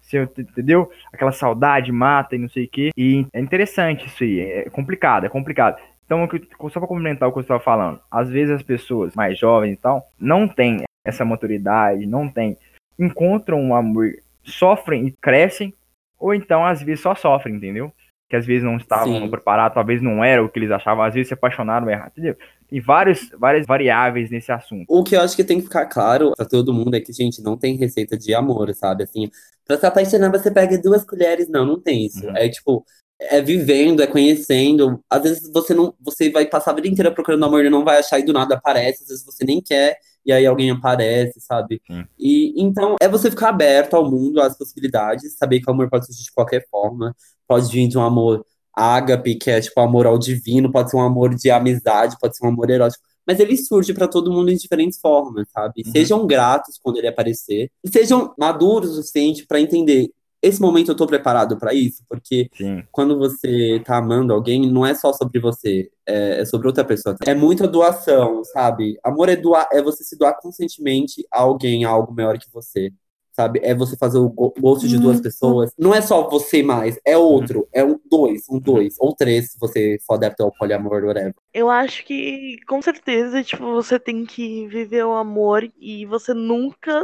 [0.00, 0.90] você, entendeu?
[1.12, 2.90] Aquela saudade mata e não sei o quê.
[2.96, 4.40] E é interessante isso aí.
[4.40, 5.76] É complicado, é complicado.
[6.04, 6.26] Então,
[6.70, 9.76] só para complementar o que eu estava falando, às vezes as pessoas mais jovens e
[9.76, 12.56] tal não têm essa maturidade, não têm,
[12.98, 15.74] encontram um amor, sofrem e crescem,
[16.18, 17.92] ou então às vezes só sofrem, entendeu?
[18.28, 19.30] Que às vezes não estavam Sim.
[19.30, 22.36] preparados, talvez não era o que eles achavam, às vezes se apaixonaram errado, entendeu?
[22.68, 24.84] Tem vários, várias variáveis nesse assunto.
[24.88, 27.42] O que eu acho que tem que ficar claro para todo mundo é que, gente,
[27.42, 29.04] não tem receita de amor, sabe?
[29.04, 29.30] Assim,
[29.66, 31.48] pra se apaixonar, você pega duas colheres.
[31.48, 32.26] Não, não tem isso.
[32.26, 32.36] Uhum.
[32.36, 32.84] É tipo,
[33.18, 35.00] é vivendo, é conhecendo.
[35.08, 37.98] Às vezes você não, você vai passar a vida inteira procurando amor e não vai
[37.98, 39.02] achar e do nada aparece.
[39.02, 41.80] Às vezes você nem quer e aí alguém aparece, sabe?
[41.88, 42.04] Uhum.
[42.18, 46.06] E então é você ficar aberto ao mundo, às possibilidades, saber que o amor pode
[46.06, 47.16] surgir de qualquer forma,
[47.48, 51.02] pode vir de um amor ágape, que é tipo amor ao divino, pode ser um
[51.02, 54.56] amor de amizade, pode ser um amor erótico, mas ele surge para todo mundo em
[54.56, 55.82] diferentes formas, sabe?
[55.84, 55.92] Uhum.
[55.92, 60.94] Sejam gratos quando ele aparecer, e sejam maduros o suficiente para entender esse momento eu
[60.94, 62.84] tô preparado para isso, porque Sim.
[62.92, 67.16] quando você tá amando alguém, não é só sobre você, é, é, sobre outra pessoa.
[67.26, 68.96] É muita doação, sabe?
[69.02, 72.92] Amor é doar, é você se doar conscientemente a alguém, a algo maior que você
[73.38, 73.60] sabe?
[73.62, 75.22] É você fazer o go- gosto de duas Uhum.
[75.22, 75.72] pessoas.
[75.78, 77.68] Não é só você mais, é outro.
[77.72, 81.34] É um dois, um dois, ou três, se você for adepto ao poliamor, whatever.
[81.54, 87.00] Eu acho que, com certeza, tipo, você tem que viver o amor e você nunca.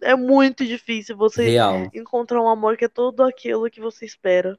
[0.00, 1.88] É muito difícil você Real.
[1.94, 4.58] encontrar um amor que é tudo aquilo que você espera.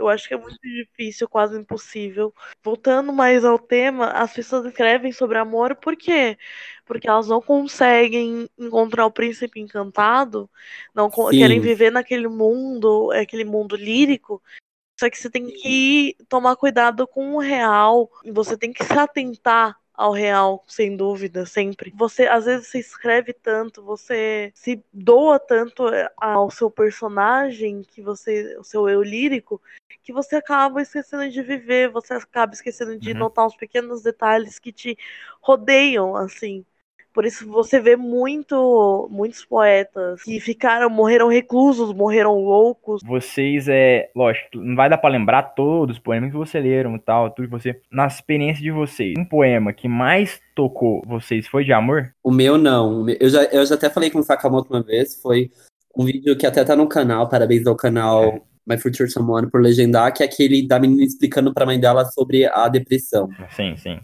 [0.00, 2.34] Eu acho que é muito difícil, quase impossível.
[2.62, 6.38] Voltando mais ao tema, as pessoas escrevem sobre amor por quê?
[6.86, 10.50] Porque elas não conseguem encontrar o príncipe encantado,
[10.94, 11.38] não Sim.
[11.38, 14.42] querem viver naquele mundo, aquele mundo lírico.
[14.98, 18.92] Só que você tem que tomar cuidado com o real, e você tem que se
[18.92, 21.92] atentar ao real, sem dúvida, sempre.
[21.94, 28.00] Você, às vezes, você escreve tanto, você se doa tanto eh, ao seu personagem, que
[28.00, 29.60] você, o seu eu lírico,
[30.02, 33.18] que você acaba esquecendo de viver, você acaba esquecendo de Uhum.
[33.18, 34.96] notar os pequenos detalhes que te
[35.40, 36.64] rodeiam, assim.
[37.12, 43.02] Por isso você vê muito, muitos poetas que ficaram, morreram reclusos, morreram loucos.
[43.04, 44.10] Vocês, é.
[44.14, 47.46] Lógico, não vai dar pra lembrar todos os poemas que vocês leram e tal, tudo
[47.46, 47.80] que você.
[47.90, 52.14] Na experiência de vocês, um poema que mais tocou vocês foi de amor?
[52.22, 53.08] O meu não.
[53.08, 55.20] Eu já, eu já até falei com o Sakamoto uma vez.
[55.20, 55.50] Foi
[55.96, 57.28] um vídeo que até tá no canal.
[57.28, 61.66] Parabéns ao canal My Future Someone por legendar, que é aquele da menina explicando pra
[61.66, 63.28] mãe dela sobre a depressão.
[63.50, 64.00] Sim, sim.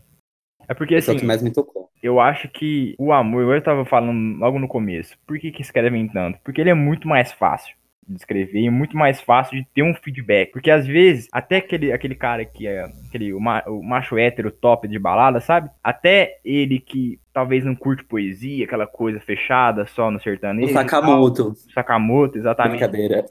[0.68, 1.88] É porque Esse é o assim, que mais me tocou.
[2.02, 6.08] eu acho que o amor, eu tava falando logo no começo, por que, que escrevem
[6.08, 6.38] tanto?
[6.44, 7.74] Porque ele é muito mais fácil
[8.08, 10.52] de escrever e muito mais fácil de ter um feedback.
[10.52, 14.50] Porque às vezes, até aquele, aquele cara que é aquele, o, ma- o macho hétero
[14.52, 15.70] top de balada, sabe?
[15.82, 20.68] Até ele que talvez não curte poesia, aquela coisa fechada só no sertanejo.
[20.68, 21.52] O e tal, Sakamoto.
[21.74, 22.78] Sakamoto, exatamente.
[22.78, 23.24] Brincadeira.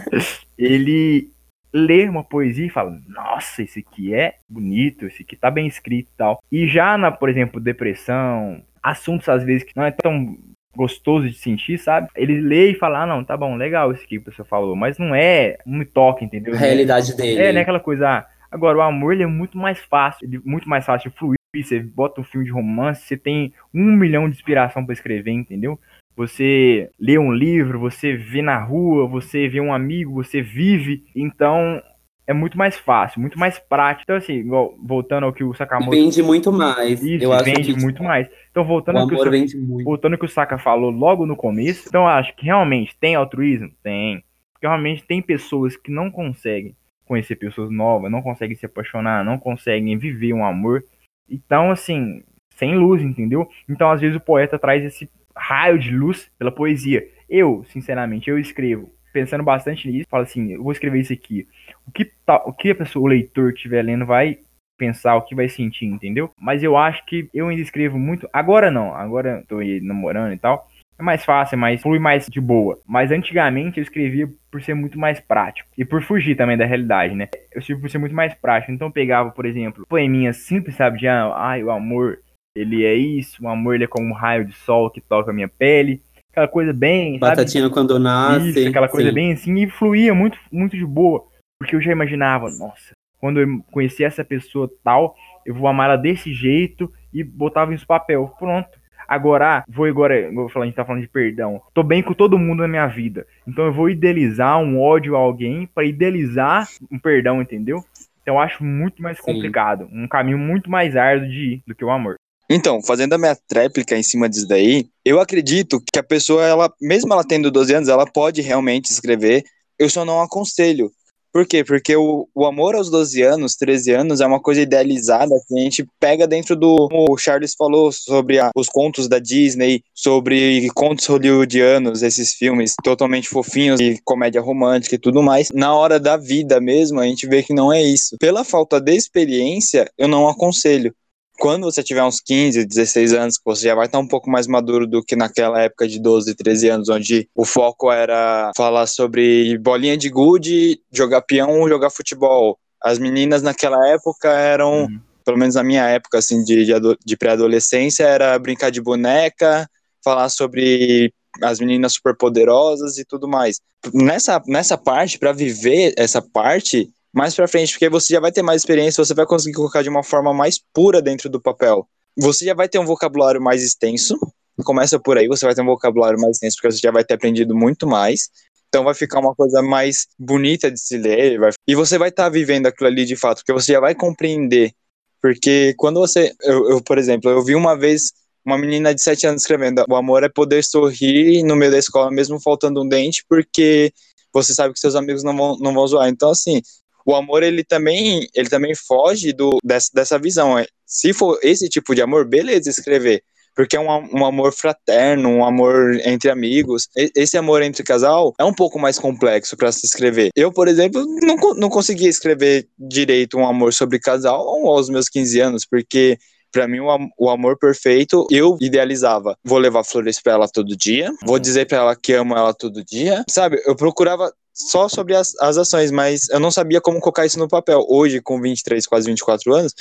[0.56, 1.28] Ele
[1.72, 6.10] lê uma poesia e fala: Nossa, esse aqui é bonito, esse aqui tá bem escrito
[6.12, 6.42] e tal.
[6.50, 10.36] E já na, por exemplo, depressão, assuntos às vezes que não é tão
[10.74, 12.08] gostoso de sentir, sabe?
[12.14, 14.98] Ele lê e fala: Ah, não, tá bom, legal isso aqui que pessoa falou, mas
[14.98, 16.54] não é, me toca, entendeu?
[16.54, 17.40] A realidade dele.
[17.40, 17.60] É, né?
[17.60, 18.08] Aquela coisa.
[18.08, 21.16] ah, Agora, o amor ele é muito mais fácil, ele é muito mais fácil de
[21.16, 21.38] fluir.
[21.54, 25.78] Você bota um filme de romance, você tem um milhão de inspiração pra escrever, entendeu?
[26.16, 31.04] Você lê um livro, você vê na rua, você vê um amigo, você vive.
[31.16, 31.82] Então,
[32.26, 34.04] é muito mais fácil, muito mais prático.
[34.04, 37.00] Então, assim, igual, voltando ao que o Sakamoto Vende muito mais.
[37.00, 38.28] disse, eu acho vende muito mais.
[38.50, 39.84] Então, voltando ao que o vende muito.
[39.84, 43.14] voltando ao que o Saka falou logo no começo, então eu acho que realmente tem
[43.14, 43.70] altruísmo?
[43.82, 44.22] Tem.
[44.52, 49.38] Porque realmente tem pessoas que não conseguem conhecer pessoas novas, não conseguem se apaixonar, não
[49.38, 50.82] conseguem viver um amor.
[51.28, 52.22] Então, assim,
[52.56, 53.48] sem luz, entendeu?
[53.68, 57.06] Então, às vezes, o poeta traz esse raio de luz pela poesia.
[57.28, 61.46] Eu, sinceramente, eu escrevo pensando bastante nisso, falo assim, eu vou escrever isso aqui.
[61.86, 64.38] O que, tá, o que a pessoa, o leitor estiver lendo vai
[64.78, 66.30] pensar, o que vai sentir, entendeu?
[66.40, 68.28] Mas eu acho que eu ainda escrevo muito.
[68.32, 70.68] Agora não, agora eu tô namorando e tal.
[70.98, 72.78] É mais fácil, é mais flui mais de boa.
[72.86, 75.68] Mas antigamente eu escrevia por ser muito mais prático.
[75.76, 77.28] E por fugir também da realidade, né?
[77.52, 78.72] Eu escrevi por ser muito mais prático.
[78.72, 80.98] Então eu pegava, por exemplo, poeminhas simples, sabe?
[80.98, 82.18] De ah, ai, o amor,
[82.54, 85.34] ele é isso, o amor ele é como um raio de sol que toca a
[85.34, 86.02] minha pele.
[86.30, 87.36] Aquela coisa bem, sabe?
[87.36, 88.50] Batatinha quando nasce.
[88.50, 89.14] Isso, aquela coisa sim.
[89.14, 91.26] bem assim, e fluía muito, muito de boa.
[91.58, 95.96] Porque eu já imaginava, nossa, quando eu conhecer essa pessoa tal, eu vou amar ela
[95.96, 98.34] desse jeito e botava isso no papel.
[98.38, 98.82] Pronto.
[99.06, 101.60] Agora, ah, vou agora, eu falei, a gente tá falando de perdão.
[101.74, 103.26] Tô bem com todo mundo na minha vida.
[103.46, 107.84] Então eu vou idealizar um ódio a alguém para idealizar um perdão, entendeu?
[108.22, 109.24] Então eu acho muito mais Sim.
[109.24, 109.86] complicado.
[109.92, 112.14] Um caminho muito mais árduo de ir do que o amor.
[112.54, 116.70] Então, fazendo a minha tréplica em cima disso daí, eu acredito que a pessoa, ela,
[116.80, 119.42] mesmo ela tendo 12 anos, ela pode realmente escrever.
[119.78, 120.90] Eu só não aconselho.
[121.32, 121.64] Por quê?
[121.64, 125.62] Porque o, o amor aos 12 anos, 13 anos, é uma coisa idealizada que a
[125.62, 126.88] gente pega dentro do.
[126.92, 133.30] O Charles falou sobre a- os contos da Disney, sobre contos hollywoodianos, esses filmes totalmente
[133.30, 135.48] fofinhos e comédia romântica e tudo mais.
[135.54, 138.18] Na hora da vida mesmo, a gente vê que não é isso.
[138.20, 140.94] Pela falta de experiência, eu não aconselho
[141.42, 144.46] quando você tiver uns 15, 16 anos, que você já vai estar um pouco mais
[144.46, 149.58] maduro do que naquela época de 12, 13 anos, onde o foco era falar sobre
[149.58, 152.56] bolinha de gude, jogar peão, jogar futebol.
[152.80, 155.00] As meninas naquela época eram, Uhum.
[155.24, 156.72] pelo menos na minha época assim de, de,
[157.04, 159.68] de pré-adolescência, era brincar de boneca,
[160.04, 161.12] falar sobre
[161.42, 163.58] as meninas superpoderosas e tudo mais.
[163.92, 168.42] Nessa, nessa parte, para viver essa parte, mais pra frente, porque você já vai ter
[168.42, 171.86] mais experiência, você vai conseguir colocar de uma forma mais pura dentro do papel.
[172.16, 174.18] Você já vai ter um vocabulário mais extenso,
[174.64, 177.14] começa por aí, você vai ter um vocabulário mais extenso, porque você já vai ter
[177.14, 178.28] aprendido muito mais.
[178.68, 182.28] Então vai ficar uma coisa mais bonita de se ler, vai- e você vai estar
[182.30, 184.72] vivendo aquilo ali de fato, porque você já vai compreender.
[185.20, 188.12] Porque quando você, eu, eu, por exemplo, eu vi uma vez
[188.44, 192.10] uma menina de 7 anos escrevendo: o amor é poder sorrir no meio da escola,
[192.10, 193.92] mesmo faltando um dente, porque
[194.32, 196.08] você sabe que seus amigos não vão, não vão zoar.
[196.08, 196.60] Então, assim,
[197.06, 200.58] o amor ele também ele também foge do dessa, dessa visão.
[200.58, 203.22] É, se for esse tipo de amor, beleza, escrever.
[203.54, 206.88] Porque é um, um amor fraterno, um amor entre amigos.
[207.14, 210.30] Esse amor entre casal é um pouco mais complexo para se escrever.
[210.34, 215.40] Eu, por exemplo, não, não conseguia escrever direito um amor sobre casal aos meus 15
[215.40, 216.18] anos, porque
[216.52, 216.80] para mim,
[217.18, 219.34] o, amor perfeito, eu idealizava.
[219.42, 222.84] Vou levar flores para ela todo dia, vou dizer para ela que amo ela todo
[222.84, 223.24] dia.
[223.28, 227.38] Sabe, eu procurava só sobre as, as ações, mas eu não sabia como colocar isso
[227.38, 227.84] no papel.
[227.88, 229.74] Hoje, com 23, quase 24 anos,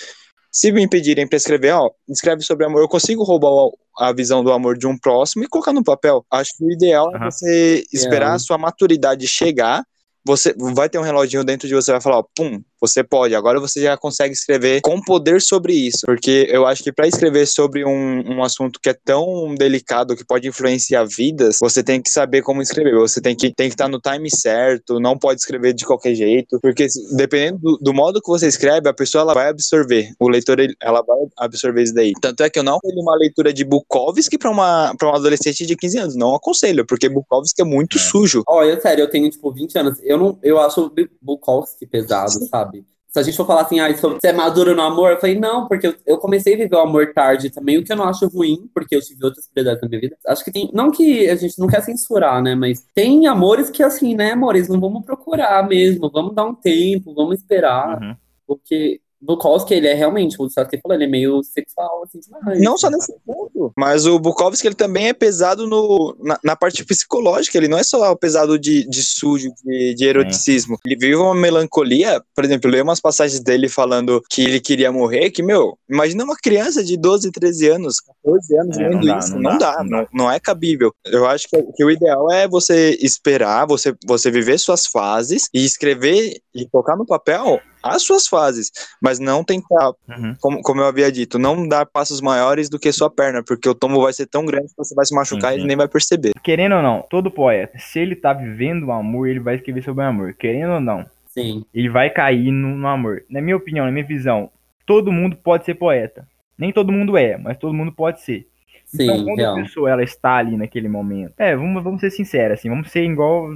[0.52, 4.52] se me pedirem para escrever, ó, escreve sobre amor, eu consigo roubar a visão do
[4.52, 6.26] amor de um próximo e colocar no papel.
[6.30, 7.16] Acho que o ideal uhum.
[7.16, 8.36] é você esperar é.
[8.36, 9.84] a sua maturidade chegar.
[10.26, 13.36] Você vai ter um reloginho dentro de você, vai falar, ó, pum, você pode.
[13.36, 16.06] Agora você já consegue escrever com poder sobre isso.
[16.06, 20.26] Porque eu acho que para escrever sobre um, um assunto que é tão delicado, que
[20.26, 22.96] pode influenciar vidas, você tem que saber como escrever.
[22.96, 26.60] Você tem que tem que estar no time certo, não pode escrever de qualquer jeito.
[26.62, 30.12] Porque dependendo do, do modo que você escreve, a pessoa ela vai absorver.
[30.20, 32.14] O leitor ele, ela vai absorver isso daí.
[32.22, 35.66] Tanto é que eu não aconselho uma leitura de Bukowski para uma, pra uma adolescente
[35.66, 36.16] de 15 anos.
[36.16, 38.02] Não aconselho, porque Bukowski é muito é.
[38.02, 38.44] sujo.
[38.48, 40.00] Olha, sério, eu tenho tipo 20 anos.
[40.04, 42.71] Eu não eu acho Bukowski pesado, sabe?
[43.12, 45.68] Se a gente for falar assim, ah, você é maduro no amor, eu falei, não,
[45.68, 48.26] porque eu, eu, comecei a viver o amor tarde também, o que eu não acho
[48.30, 50.18] ruim, porque eu tive outras prioridades na minha vida.
[50.26, 50.72] Acho que tem.
[50.74, 52.55] Não que a gente não quer censurar, né?
[52.55, 57.14] Mas tem amores que, assim, né, amores, não vamos procurar mesmo, vamos dar um tempo,
[57.14, 58.01] vamos esperar.
[58.01, 58.16] Uhum.
[58.47, 62.60] Porque Bukowski, ele é realmente, o que falou, ele é meio sexual, assim, demais.
[62.60, 66.84] Não só nesse ponto, mas o Bukowski, ele também é pesado no, na, na parte
[66.84, 70.76] psicológica, ele não é só pesado de, de sujo, de, de eroticismo.
[70.76, 70.78] É.
[70.86, 74.92] Ele vive uma melancolia, por exemplo, eu leio umas passagens dele falando que ele queria
[74.92, 79.34] morrer, que, meu, imagina uma criança de 12, 13 anos, 14 anos é, lendo isso,
[79.34, 80.92] não, não, dá, não, não, não, é cabível.
[81.06, 85.64] Eu acho que, que, o ideal é você esperar, você, você viver suas fases e
[85.64, 88.72] escrever e colocar no papel as suas fases,
[89.02, 90.36] mas não tentar, uhum.
[90.40, 93.76] como, como eu havia dito, não dar passos maiores do que sua perna, porque o
[93.76, 95.60] tombo vai ser tão grande que você vai se machucar uhum.
[95.60, 96.34] e nem vai perceber.
[96.44, 100.04] Querendo ou não, todo poeta, se ele tá vivendo o amor, ele vai escrever sobre
[100.04, 100.34] o amor.
[100.34, 101.66] Querendo ou não, Sim.
[101.74, 103.24] ele vai cair no, no amor.
[103.30, 104.50] Na minha opinião, na minha visão,
[104.86, 106.28] todo mundo pode ser poeta.
[106.58, 108.48] Nem todo mundo é, mas todo mundo pode ser.
[108.86, 109.58] Sim, então, quando real.
[109.58, 113.06] a pessoa ela está ali naquele momento, é, vamos, vamos ser sinceros, assim, vamos ser
[113.06, 113.48] igual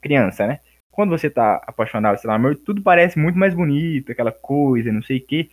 [0.00, 0.58] criança, né?
[0.92, 5.16] Quando você tá apaixonado, sei lá, tudo parece muito mais bonito, aquela coisa, não sei
[5.16, 5.48] o quê.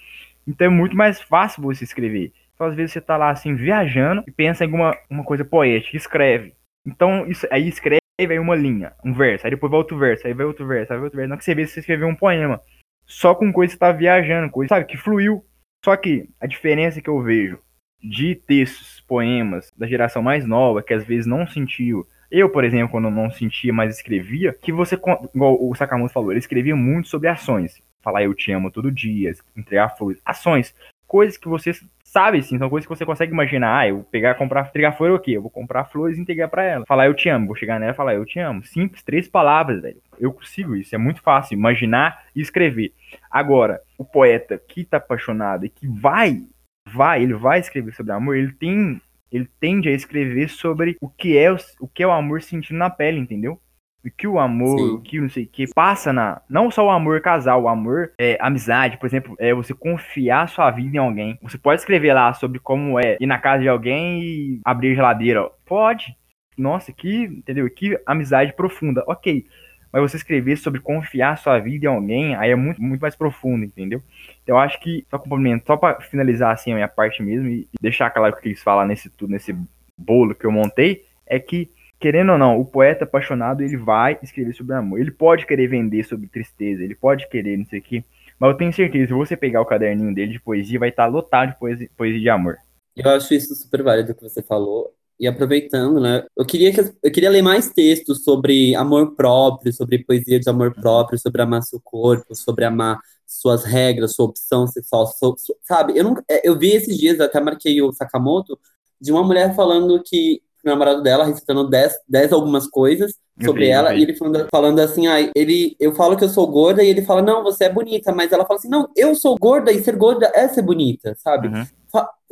[0.45, 2.33] Então é muito mais fácil você escrever.
[2.53, 5.95] Então, às vezes você tá lá assim, viajando e pensa em alguma uma coisa poética,
[5.95, 6.53] escreve.
[6.85, 10.33] Então, isso, aí escreve, aí uma linha, um verso, aí depois vai outro verso, aí
[10.33, 11.29] vai outro verso, aí vai outro verso.
[11.29, 12.61] Não que você vê você escreveu um poema.
[13.05, 15.45] Só com coisa que você tá viajando, coisa, sabe, que fluiu.
[15.85, 17.59] Só que a diferença que eu vejo
[18.03, 22.91] de textos, poemas da geração mais nova, que às vezes não sentiu eu, por exemplo,
[22.91, 27.27] quando não sentia, mas escrevia, que você, igual o Sakamoto falou, ele escrevia muito sobre
[27.27, 27.81] ações.
[28.01, 30.21] Falar eu te amo todo dia, entregar flores.
[30.23, 30.73] Ações.
[31.05, 31.73] Coisas que você
[32.03, 33.79] sabe, sim, são coisas que você consegue imaginar.
[33.79, 35.31] Ah, eu pegar, comprar, entregar flor é o quê?
[35.31, 36.85] Eu vou comprar flores e entregar para ela.
[36.87, 38.63] Falar eu te amo, vou chegar nela e falar eu te amo.
[38.63, 40.01] Simples, três palavras, velho.
[40.19, 41.55] Eu consigo isso, é muito fácil.
[41.55, 42.93] Imaginar e escrever.
[43.29, 46.43] Agora, o poeta que tá apaixonado e que vai,
[46.87, 49.01] vai, ele vai escrever sobre amor, ele tem
[49.31, 52.77] ele tende a escrever sobre o que é o, o que é o amor sentindo
[52.77, 53.59] na pele, entendeu?
[54.05, 54.89] O que o amor, Sim.
[54.91, 56.41] o que não sei o que passa na.
[56.49, 60.71] Não só o amor casal, o amor é amizade, por exemplo, é você confiar sua
[60.71, 61.37] vida em alguém.
[61.41, 64.95] Você pode escrever lá sobre como é ir na casa de alguém e abrir a
[64.95, 65.43] geladeira.
[65.43, 65.51] Ó.
[65.65, 66.15] Pode.
[66.57, 67.69] Nossa, que, entendeu?
[67.69, 69.03] Que amizade profunda.
[69.05, 69.45] Ok.
[69.91, 73.65] Mas você escrever sobre confiar sua vida em alguém, aí é muito, muito mais profundo,
[73.65, 74.01] entendeu?
[74.43, 77.67] Então, eu acho que, só complemento, só para finalizar assim a minha parte mesmo e
[77.81, 79.55] deixar claro o que eles falam nesse, nesse
[79.97, 81.69] bolo que eu montei, é que,
[81.99, 84.99] querendo ou não, o poeta apaixonado, ele vai escrever sobre amor.
[84.99, 88.03] Ele pode querer vender sobre tristeza, ele pode querer não sei o que,
[88.39, 91.49] mas eu tenho certeza, se você pegar o caderninho dele de poesia, vai estar lotado
[91.49, 92.57] de poesia, poesia de amor.
[92.95, 94.93] Eu acho isso super válido que você falou.
[95.19, 96.25] E aproveitando, né?
[96.35, 100.73] Eu queria, que, eu queria ler mais textos sobre amor próprio, sobre poesia de amor
[100.73, 105.97] próprio, sobre amar seu corpo, sobre amar suas regras, sua opção sexual, sua, sua, sabe?
[105.97, 108.57] Eu, não, é, eu vi esses dias, até marquei o Sakamoto,
[108.99, 113.71] de uma mulher falando que o namorado dela recitando 10, dez algumas coisas sobre vi,
[113.71, 116.89] ela, e ele falando, falando assim, ah, ele, eu falo que eu sou gorda, e
[116.89, 119.81] ele fala, não, você é bonita, mas ela fala assim, não, eu sou gorda, e
[119.81, 121.47] ser gorda é ser bonita, sabe?
[121.47, 121.65] Uhum.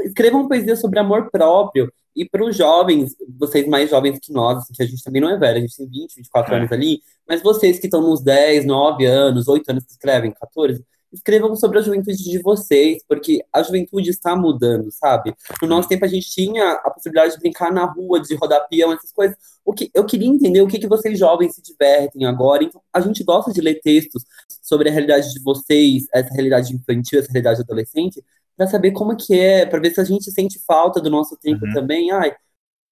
[0.02, 4.74] Escrevam poesia sobre amor próprio, e para os jovens, vocês mais jovens que nós, assim,
[4.74, 6.58] que a gente também não é velho, a gente tem 20, 24 é.
[6.58, 10.84] anos ali, mas vocês que estão nos 10, 9 anos, 8 anos que escrevem, 14,
[11.14, 15.34] escrevam sobre a juventude de vocês, porque a juventude está mudando, sabe?
[15.62, 18.92] No nosso tempo a gente tinha a possibilidade de brincar na rua, de rodar peão,
[18.92, 19.38] essas coisas.
[19.64, 22.64] O que eu queria entender o que, que vocês jovens se divertem agora.
[22.64, 24.24] Então, a gente gosta de ler textos
[24.62, 28.24] sobre a realidade de vocês, essa realidade infantil, essa realidade adolescente,
[28.58, 31.66] para saber como que é, para ver se a gente sente falta do nosso tempo
[31.66, 31.74] Uhum.
[31.74, 32.12] também.
[32.12, 32.36] Ai,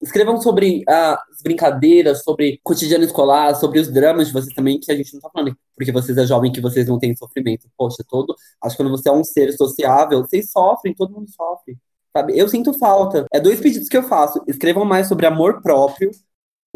[0.00, 4.92] Escrevam sobre ah, as brincadeiras, sobre cotidiano escolar, sobre os dramas de vocês também, que
[4.92, 7.66] a gente não tá falando, porque vocês é jovem que vocês não têm sofrimento.
[7.76, 8.34] Poxa, todo.
[8.62, 11.78] Acho que quando você é um ser sociável, vocês sofrem, todo mundo sofre.
[12.14, 12.38] Sabe?
[12.38, 13.24] Eu sinto falta.
[13.32, 14.42] É dois pedidos que eu faço.
[14.46, 16.10] Escrevam mais sobre amor próprio.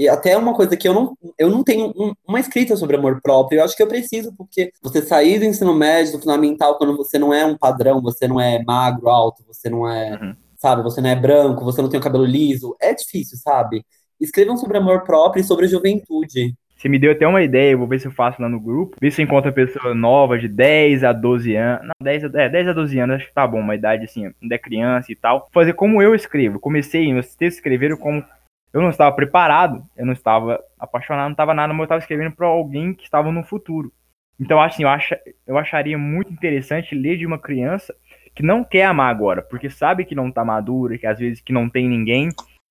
[0.00, 3.20] E até uma coisa que eu não, eu não tenho um- uma escrita sobre amor
[3.22, 3.58] próprio.
[3.60, 7.18] Eu acho que eu preciso, porque você sair do ensino médio, do fundamental, quando você
[7.18, 10.34] não é um padrão, você não é magro, alto, você não é Uhum.
[10.56, 10.82] sabe?
[10.82, 12.74] Você não é branco, você não tem o cabelo liso.
[12.80, 13.84] É difícil, sabe?
[14.18, 16.54] Escrevam sobre amor próprio e sobre juventude.
[16.76, 18.96] Você me deu até uma ideia, eu vou ver se eu faço lá no grupo.
[18.98, 21.82] Ver se eu encontro pessoa nova de 10 a 12 anos.
[21.88, 24.30] Não, 10 a, é, 10 a 12 anos, acho que tá bom, uma idade assim,
[24.42, 25.46] ainda é criança e tal.
[25.52, 26.58] Fazer como eu escrevo.
[26.58, 28.24] Comecei, meus textos escreveram como.
[28.72, 32.34] Eu não estava preparado, eu não estava apaixonado, não estava nada, mas eu estava escrevendo
[32.34, 33.92] para alguém que estava no futuro.
[34.38, 37.94] Então, assim, eu, acha, eu acharia muito interessante ler de uma criança
[38.34, 41.52] que não quer amar agora, porque sabe que não tá madura, que às vezes que
[41.52, 42.30] não tem ninguém,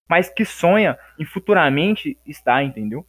[0.10, 3.06] mas que sonha em futuramente estar, entendeu?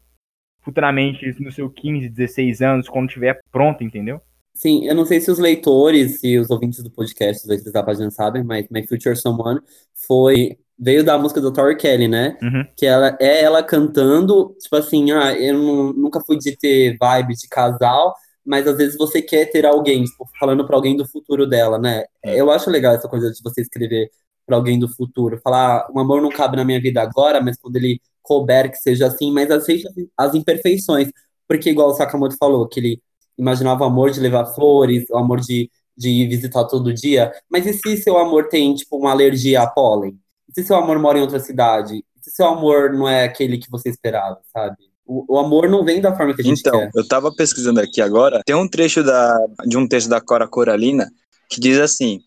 [0.62, 4.20] Futuramente no seu 15, 16 anos, quando estiver pronto, entendeu?
[4.52, 7.82] Sim, eu não sei se os leitores e os ouvintes do podcast, os leitores da
[7.82, 9.60] página sabem, mas My Future Someone
[9.94, 12.38] foi veio da música do Tori Kelly, né?
[12.42, 12.66] Uhum.
[12.76, 17.34] Que ela é ela cantando, tipo assim, ah, eu não- nunca fui de ter vibe
[17.34, 18.14] de casal,
[18.44, 22.04] mas às vezes você quer ter alguém, tipo, falando pra alguém do futuro dela, né?
[22.24, 24.10] Eu acho legal essa coisa de você escrever
[24.46, 27.76] pra alguém do futuro, falar, o amor não cabe na minha vida agora, mas quando
[27.76, 31.08] ele couber que seja assim, mas aceite as imperfeições,
[31.46, 33.02] porque igual o Sakamoto falou, que ele
[33.38, 37.66] imaginava o amor de levar flores, o amor de, de ir visitar todo dia, mas
[37.66, 40.18] e se seu amor tem, tipo, uma alergia a pólen?
[40.50, 41.96] E se seu amor mora em outra cidade?
[41.96, 44.76] E se seu amor não é aquele que você esperava, sabe?
[45.06, 46.90] O, amor não vem da forma que a gente Então, quer.
[46.94, 49.36] eu tava pesquisando aqui agora, tem um trecho da,
[49.66, 51.10] de um texto da Cora Coralina
[51.48, 52.20] que diz assim: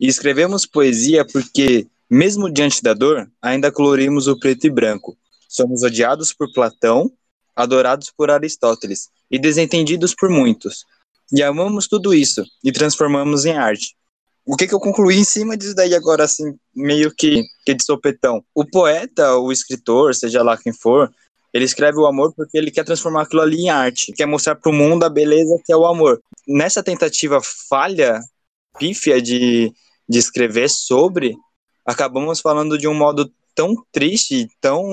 [0.00, 5.18] "E escrevemos poesia porque, mesmo diante da dor, ainda colorimos o preto e branco.
[5.50, 7.10] Somos odiados por Platão,
[7.54, 10.86] adorados por Aristóteles e desentendidos por muitos.
[11.32, 13.94] E amamos tudo isso e transformamos em arte.
[14.50, 17.84] O que, que eu concluí em cima disso daí agora, assim, meio que, que de
[17.84, 18.42] sopetão?
[18.52, 21.08] O poeta, o escritor, seja lá quem for,
[21.54, 24.68] ele escreve o amor porque ele quer transformar aquilo ali em arte, quer mostrar para
[24.68, 26.20] o mundo a beleza que é o amor.
[26.48, 28.18] Nessa tentativa falha,
[28.76, 29.72] pífia de,
[30.08, 31.36] de escrever sobre,
[31.86, 34.84] acabamos falando de um modo tão triste, tão,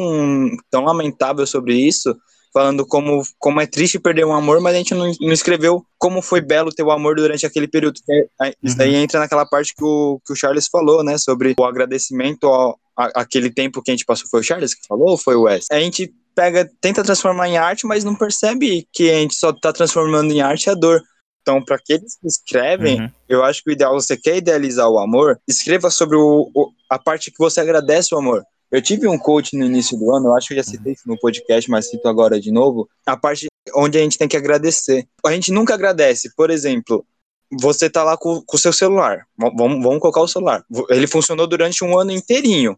[0.69, 2.15] tão lamentável sobre isso,
[2.57, 6.23] falando como, como é triste perder um amor, mas a gente não, não escreveu como
[6.23, 7.99] foi belo ter o amor durante aquele período.
[8.41, 11.63] É, Isso daí entra naquela parte que o, que o Charles falou, né, sobre o
[11.63, 14.27] agradecimento ao, a, aquele tempo que a gente passou.
[14.27, 15.65] Foi o Charles que falou ou foi o Wes?
[15.71, 19.71] A gente pega, tenta transformar em arte, mas não percebe que a gente só está
[19.71, 21.01] transformando em arte a dor.
[21.43, 23.09] Então, para aqueles que escrevem, Uhum.
[23.29, 26.97] eu acho que o ideal, você quer idealizar o amor, escreva sobre o, o- a
[26.99, 28.43] parte que você agradece o amor.
[28.71, 31.03] Eu tive um coach no início do ano, eu acho que eu já citei isso
[31.05, 35.07] no podcast, mas cito agora de novo, a parte onde a gente tem que agradecer.
[35.25, 37.05] A gente nunca agradece, por exemplo,
[37.49, 41.83] você tá lá com o seu celular, vamos, vamos colocar o celular, ele funcionou durante
[41.83, 42.77] um ano inteirinho.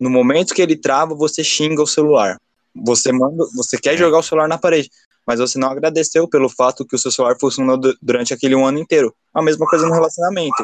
[0.00, 2.36] No momento que ele trava, você xinga o celular.
[2.74, 4.90] Você manda, você quer jogar o celular na parede,
[5.24, 8.66] mas você não agradeceu pelo fato que o seu celular funcionou du- durante aquele um
[8.66, 9.14] ano inteiro.
[9.32, 10.62] A mesma coisa no relacionamento.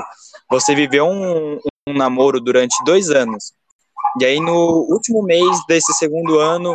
[0.50, 3.52] Você viveu um, um namoro durante dois anos,
[4.20, 6.74] e aí no último mês desse segundo ano,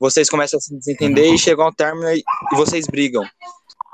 [0.00, 2.22] vocês começam a se desentender e chegam ao término e,
[2.56, 3.24] vocês brigam.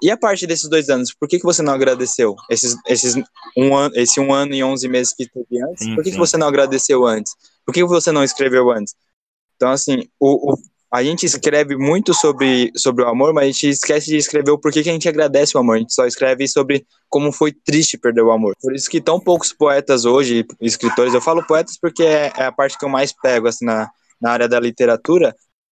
[0.02, 2.36] E a parte desses dois anos, por que, que você não agradeceu?
[2.48, 3.14] Esses, esses
[3.56, 6.16] um ano, esse um ano e onze meses que teve antes, Sim, por que, que
[6.16, 7.34] você não agradeceu antes?
[7.66, 8.94] Por que que você não escreveu antes?
[9.56, 10.58] Então, assim, o, o-
[10.90, 14.58] a gente escreve muito sobre, sobre o amor, mas a gente esquece de escrever o
[14.58, 15.76] porquê que a gente agradece o amor.
[15.76, 18.54] A gente só escreve sobre como foi triste perder o amor.
[18.60, 22.52] Por isso que tão poucos poetas hoje, escritores, eu falo poetas porque é, é a
[22.52, 23.88] parte que eu mais pego, assim, na,
[24.20, 25.34] na área da literatura,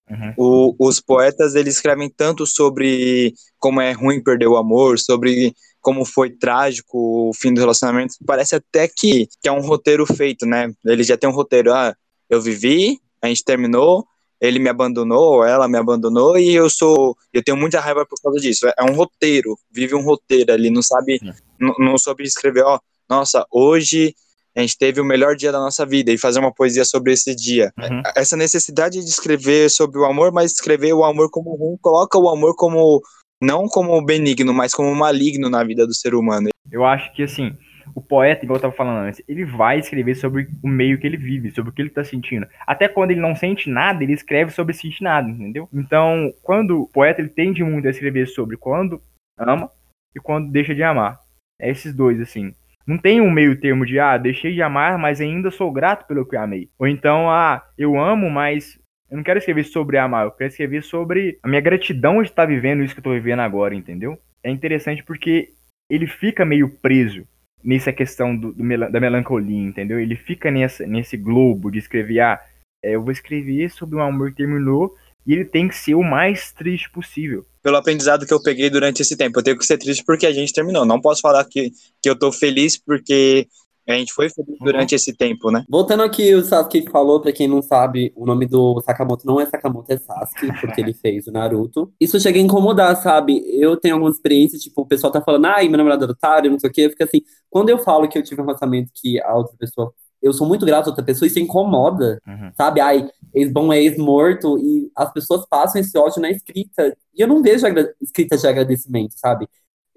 [0.09, 0.33] Uhum.
[0.37, 6.03] o- os poetas eles escrevem tanto sobre como é ruim perder o amor, sobre como
[6.05, 8.15] foi trágico o fim do relacionamento.
[8.25, 10.71] Parece até que, que é um roteiro feito, né?
[10.85, 11.73] Ele já tem um roteiro.
[11.73, 11.95] Ah,
[12.29, 14.05] eu vivi, a gente terminou,
[14.43, 18.21] ele me abandonou, ou ela me abandonou e eu sou, eu tenho muita raiva por
[18.21, 18.67] causa disso.
[18.77, 21.33] É um roteiro, vive um roteiro ali, não sabe, É.
[21.57, 22.77] não, não soube escrever, ó,
[23.09, 24.13] nossa, hoje
[24.55, 27.33] a gente teve o melhor dia da nossa vida e fazer uma poesia sobre esse
[27.33, 28.01] dia Uhum.
[28.15, 32.27] essa necessidade de escrever sobre o amor, mas escrever o amor como ruim, coloca o
[32.29, 33.01] amor como
[33.41, 36.49] não como benigno, mas como maligno na vida do ser humano.
[36.71, 37.51] Eu acho que, assim,
[37.95, 41.17] o poeta, igual eu tava falando antes, ele vai escrever sobre o meio que ele
[41.17, 42.47] vive, sobre o que ele tá sentindo.
[42.65, 45.69] Até quando ele não sente nada, ele escreve sobre sentir nada, entendeu?
[45.73, 49.01] Então, quando o poeta, ele tende muito a escrever sobre quando
[49.37, 49.69] ama
[50.15, 51.19] e quando deixa de amar.
[51.59, 52.53] É esses dois, assim.
[52.85, 56.27] Não tem um meio termo de, ah, deixei de amar, mas ainda sou grato pelo
[56.27, 56.69] que amei.
[56.77, 58.77] Ou então, ah, eu amo, mas
[59.09, 62.45] eu não quero escrever sobre amar, eu quero escrever sobre a minha gratidão de estar
[62.45, 64.17] vivendo isso que eu tô vivendo agora, entendeu?
[64.43, 65.49] É interessante porque
[65.89, 67.25] ele fica meio preso
[67.63, 69.99] nessa questão do, do da melancolia, entendeu?
[69.99, 72.39] Ele fica nessa, nesse globo de escrever, ah,
[72.83, 74.95] é, eu vou escrever sobre um amor que terminou
[75.25, 79.01] e ele tem que ser o mais triste possível pelo aprendizado que eu peguei durante
[79.01, 79.39] esse tempo.
[79.39, 80.85] Eu tenho que ser triste porque a gente terminou.
[80.85, 83.47] Não posso falar que, que eu tô feliz porque
[83.91, 84.65] a gente foi feliz uhum.
[84.65, 84.95] durante uhum.
[84.95, 85.63] esse tempo, né?
[85.69, 89.45] Voltando aqui, o Sasuke falou, pra quem não sabe, o nome do Sakamoto não é
[89.45, 91.91] Sakamoto, é Sasuke, porque ele fez o Naruto.
[91.99, 93.43] Isso chega a incomodar, sabe?
[93.59, 96.59] Eu tenho algumas experiências, tipo, o pessoal tá falando, ai, meu namorado é otário, não
[96.59, 96.89] sei o quê.
[96.89, 100.31] Fica assim, quando eu falo que eu tive um relacionamento que a outra pessoa eu
[100.31, 102.49] sou muito grato a outra pessoa, isso incomoda, uhum.
[102.55, 102.79] sabe?
[102.79, 107.43] Ai, ex-bom é ex-morto, e as pessoas passam esse ódio na escrita, e eu não
[107.43, 107.67] vejo
[108.01, 109.49] escrita de agradecimento, sabe?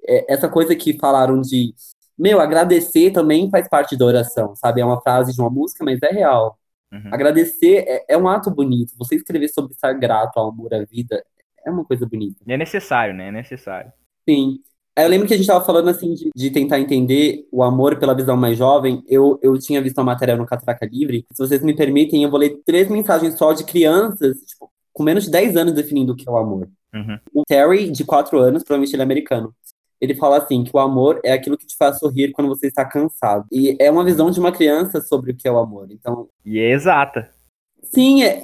[0.04, 1.72] É, essa coisa que falaram de,
[2.18, 4.80] meu, agradecer também faz parte da oração, sabe?
[4.80, 6.58] É uma frase de uma música, mas é real.
[6.92, 7.10] Uhum.
[7.12, 8.94] Agradecer é, é, um ato bonito.
[8.96, 11.22] Você escrever sobre estar grato ao amor à vida
[11.64, 12.36] é uma coisa bonita.
[12.46, 13.28] E é necessário, né?
[13.28, 13.92] É necessário.
[14.28, 14.60] Sim.
[14.96, 18.14] Eu lembro que a gente estava falando assim de, de, tentar entender o amor pela
[18.14, 19.04] visão mais jovem.
[19.06, 21.26] Eu, eu tinha visto uma matéria no Catraca Livre.
[21.32, 25.24] Se vocês me permitem, eu vou ler três mensagens só de crianças, tipo, com menos
[25.24, 26.66] de 10 anos definindo o que é o amor.
[26.94, 27.18] Uhum.
[27.34, 29.54] O Terry, de 4 anos, provavelmente ele é americano.
[30.00, 32.84] Ele fala assim que o amor é aquilo que te faz sorrir quando você está
[32.84, 33.46] cansado.
[33.50, 35.88] E é uma visão de uma criança sobre o que é o amor.
[35.90, 36.28] Então.
[36.44, 37.30] E é exata.
[37.82, 38.42] Sim, é,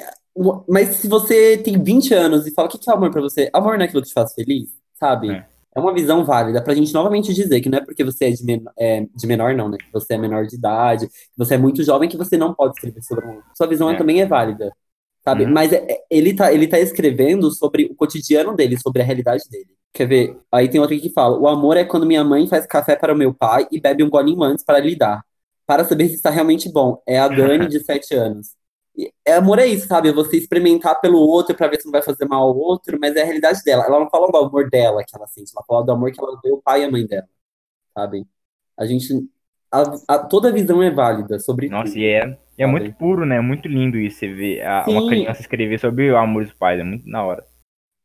[0.68, 3.76] mas se você tem 20 anos e fala o que é amor para você, amor
[3.76, 5.30] não é aquilo que te faz feliz, sabe?
[5.30, 8.30] É é uma visão válida pra gente novamente dizer que não é porque você é
[8.30, 9.78] de, men é, de menor, não, né?
[9.78, 12.74] Que você é menor de idade, que você é muito jovem, que você não pode
[12.74, 13.42] escrever sobre amor.
[13.56, 13.96] Sua visão é.
[13.96, 14.70] também é válida,
[15.24, 15.44] sabe?
[15.44, 15.52] Uhum.
[15.52, 19.44] Mas é, é, ele, tá, ele tá escrevendo sobre o cotidiano dele, sobre a realidade
[19.50, 19.70] dele.
[19.92, 20.38] Quer ver?
[20.50, 23.16] Aí tem outro que fala: O amor é quando minha mãe faz café para o
[23.16, 25.22] meu pai e bebe um golinho antes para lhe dar.
[25.66, 27.00] Para saber se está realmente bom.
[27.06, 28.48] É a Dani, de 7 anos.
[29.26, 30.12] É, amor é isso, sabe?
[30.12, 33.22] Você experimentar pelo outro para ver se não vai fazer mal ao outro, mas é
[33.22, 33.84] a realidade dela.
[33.84, 36.38] Ela não fala do amor dela que ela sente, ela fala do amor que ela
[36.42, 37.28] deu o pai e a mãe dela,
[37.94, 38.26] sabe?
[38.76, 39.28] A gente.
[39.70, 43.24] A, a, toda a visão é válida sobre Nossa, tudo, e é, é muito puro,
[43.24, 43.40] né?
[43.40, 44.18] Muito lindo isso.
[44.18, 47.44] Você ver a, uma criança escrever sobre o amor dos pais, é muito na hora.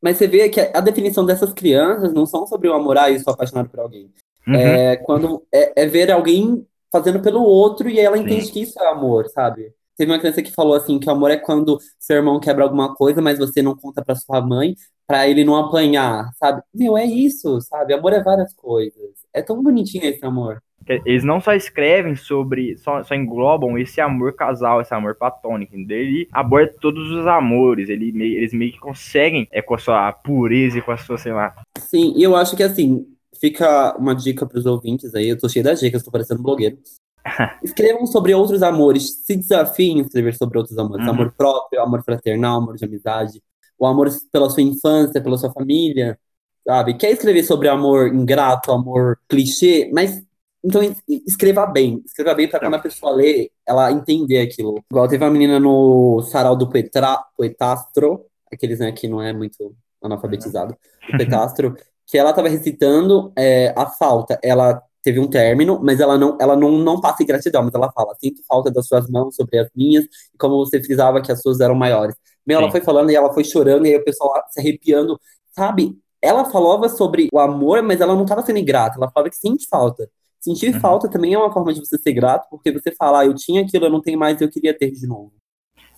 [0.02, 3.20] Mas você vê que a, definição dessas crianças não são sobre o amor, ah, eu
[3.20, 4.12] sou apaixonado por alguém.
[4.48, 4.56] Uhum.
[4.56, 8.52] É, quando, é, é, ver alguém fazendo pelo outro e ela entende Sim.
[8.54, 9.74] que isso é amor, sabe?
[9.98, 12.94] Teve uma criança que falou assim que o amor é quando seu irmão quebra alguma
[12.94, 14.76] coisa, mas você não conta para sua mãe,
[15.08, 16.62] para ele não apanhar, sabe?
[16.74, 17.94] Meu, é isso, sabe?
[17.94, 19.12] Amor é várias coisas.
[19.34, 20.62] É tão bonitinho esse amor.
[21.06, 25.76] Eles não só escrevem sobre, só, só englobam esse amor casal, esse amor platônico.
[25.76, 27.90] Ele aborda todos os amores.
[27.90, 31.34] Ele, eles meio que conseguem, é, com a sua pureza e com a sua, sei
[31.34, 31.54] lá.
[31.78, 33.06] Sim, e eu acho que assim,
[33.40, 35.30] fica uma dica para os ouvintes aí.
[35.30, 36.78] Eu tô cheio das dicas, tô parecendo blogueiro.
[37.64, 41.06] Escrevam sobre outros amores, se desafiem em escrever sobre outros amores.
[41.06, 41.12] Uhum.
[41.12, 43.42] Amor próprio, amor fraternal, amor de amizade,
[43.78, 46.18] o amor pela sua infância, pela sua família,
[46.66, 46.96] sabe?
[46.96, 50.24] Quer escrever sobre amor ingrato, amor clichê, mas
[50.64, 54.84] então escreva bem, escreva bem para quando a pessoa lê, ela entender aquilo.
[54.92, 59.76] Igual teve uma menina no sarau do Petra, Poetastro, aqueles né, que não é muito
[60.02, 60.76] analfabetizado,
[61.14, 64.40] o Petastro, que ela estava recitando é, a falta.
[64.44, 68.16] Ela teve um término, mas ela não, ela não, não passa ingratidão, mas ela fala,
[68.20, 71.60] sinto falta das suas mãos sobre as minhas, e como você frisava que as suas
[71.62, 72.16] eram maiores.
[72.46, 75.20] Meu, ela foi falando e ela foi chorando, e aí o pessoal se arrepiando,
[75.52, 75.98] sabe?
[76.22, 79.68] Ela falava sobre o amor, mas ela não estava sendo ingrata, ela falava que sente
[79.70, 80.10] falta.
[80.48, 80.80] Sentir uhum.
[80.80, 83.64] falta também é uma forma de você ser grato, porque você fala, ah, eu tinha
[83.64, 85.34] aquilo, eu não tenho mais, eu queria ter de novo.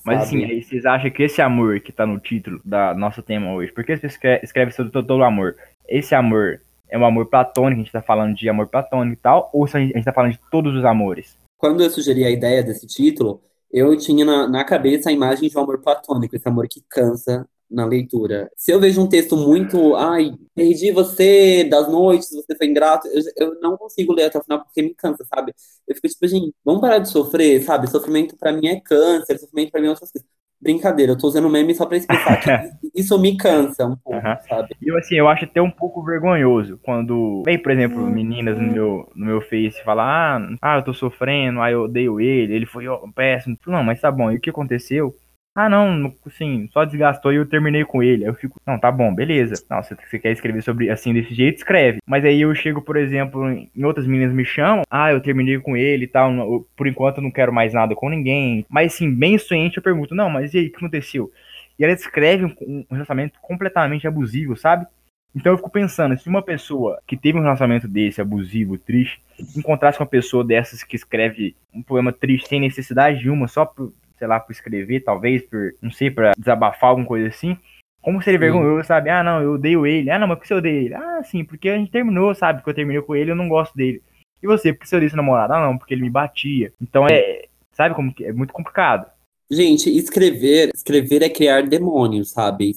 [0.04, 0.44] Mas sabe?
[0.44, 3.84] assim, vocês acham que esse amor que tá no título da nosso tema hoje, por
[3.84, 4.08] que você
[4.42, 5.56] escreve sobre todo o amor?
[5.88, 9.52] Esse amor é um amor platônico, a gente tá falando de amor platônico e tal,
[9.54, 11.38] ou se a gente tá falando de todos os amores?
[11.56, 15.56] Quando eu sugeri a ideia desse título, eu tinha na, na cabeça a imagem de
[15.56, 18.50] um amor platônico, esse amor que cansa na leitura.
[18.56, 23.22] Se eu vejo um texto muito, ai, perdi você das noites, você foi ingrato, eu,
[23.38, 25.54] eu não consigo ler até o final porque me cansa, sabe?
[25.88, 27.90] Eu fico tipo, gente, vamos parar de sofrer, sabe?
[27.90, 31.50] Sofrimento para mim é câncer, sofrimento para mim é outras coisas brincadeira, eu tô usando
[31.50, 32.50] meme só pra explicar que
[32.94, 34.36] isso me cansa um pouco, uhum.
[34.48, 34.76] sabe?
[34.82, 39.12] E assim, eu acho até um pouco vergonhoso quando vem, por exemplo, meninas no meu,
[39.16, 42.86] no meu Face falar, ah, ah, eu tô sofrendo, ah, eu odeio ele, ele foi
[43.16, 43.58] péssimo.
[43.68, 45.16] Não, mas tá bom, e o que aconteceu?
[45.62, 48.24] Ah, não, assim, só desgastou e eu terminei com ele.
[48.24, 49.62] Aí eu fico, não, tá bom, beleza.
[49.70, 52.00] Não, se você quer escrever sobre assim desse jeito, escreve.
[52.08, 55.76] Mas aí eu chego, por exemplo, em outras meninas me chamam, ah, eu terminei com
[55.76, 56.32] ele e tal,
[56.78, 58.66] por enquanto eu não quero mais nada com ninguém.
[58.70, 61.30] Mas assim, bem sonhante, eu pergunto, não, mas e aí, o que aconteceu?
[61.78, 62.56] E ela descreve um,
[62.90, 64.88] um relacionamento completamente abusivo, sabe?
[65.36, 69.22] Então eu fico pensando, se uma pessoa que teve um relacionamento desse, abusivo, triste,
[69.58, 73.70] encontrasse uma pessoa dessas que escreve um poema triste sem necessidade de uma, só
[74.20, 77.58] sei lá, por escrever, talvez, por, não sei, para desabafar alguma coisa assim,
[78.02, 79.10] como seria vergonhoso, sabe?
[79.10, 80.10] Ah, não, eu odeio ele.
[80.10, 80.94] Ah, não, mas por que você odeia ele?
[80.94, 82.60] Ah, sim, porque a gente terminou, sabe?
[82.60, 84.02] Porque eu terminei com ele, eu não gosto dele.
[84.42, 85.54] E você, por que você odeia seu namorado?
[85.54, 86.72] Ah, não, porque ele me batia.
[86.82, 89.10] Então é, sabe como que é muito complicado.
[89.52, 92.72] Gente, escrever, escrever é criar demônios, sabe?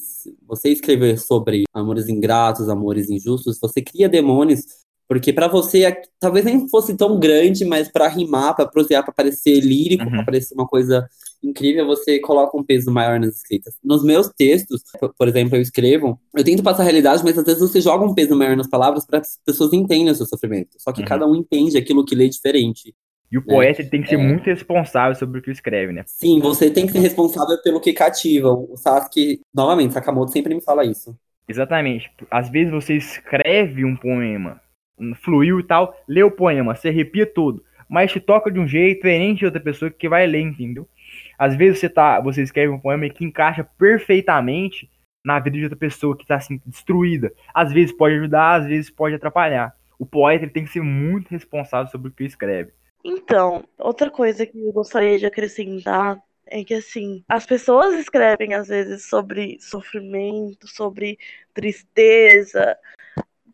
[0.46, 4.64] Você escrever sobre amores ingratos, amores injustos, você cria demônios
[5.12, 9.60] porque para você, talvez nem fosse tão grande, mas para rimar, para prosear, para parecer
[9.60, 10.10] lírico, uhum.
[10.10, 11.06] para parecer uma coisa
[11.42, 13.74] incrível, você coloca um peso maior nas escritas.
[13.84, 14.80] Nos meus textos,
[15.18, 18.14] por exemplo, eu escrevo, eu tento passar a realidade, mas às vezes você joga um
[18.14, 20.78] peso maior nas palavras para as pessoas entenderem o seu sofrimento.
[20.78, 21.06] Só que uhum.
[21.06, 22.94] cada um entende aquilo que lê diferente.
[23.30, 23.46] E o né?
[23.54, 24.18] poeta tem que ser é...
[24.18, 26.04] muito responsável sobre o que escreve, né?
[26.06, 28.50] Sim, você tem que ser responsável pelo que cativa.
[28.50, 31.14] O Sasuke, novamente, Sakamoto sempre me fala isso.
[31.46, 32.10] Exatamente.
[32.30, 34.58] Às vezes você escreve um poema
[35.22, 38.96] fluiu e tal, lê o poema, se arrepia todo, mas te toca de um jeito
[38.96, 40.88] diferente de outra pessoa que vai ler, entendeu?
[41.38, 44.88] Às vezes você tá, você escreve um poema que encaixa perfeitamente
[45.24, 47.32] na vida de outra pessoa que está assim destruída.
[47.54, 49.74] Às vezes pode ajudar, às vezes pode atrapalhar.
[49.98, 52.72] O poeta ele tem que ser muito responsável sobre o que escreve.
[53.04, 58.68] Então, outra coisa que eu gostaria de acrescentar é que assim, as pessoas escrevem às
[58.68, 61.18] vezes sobre sofrimento, sobre
[61.54, 62.76] tristeza,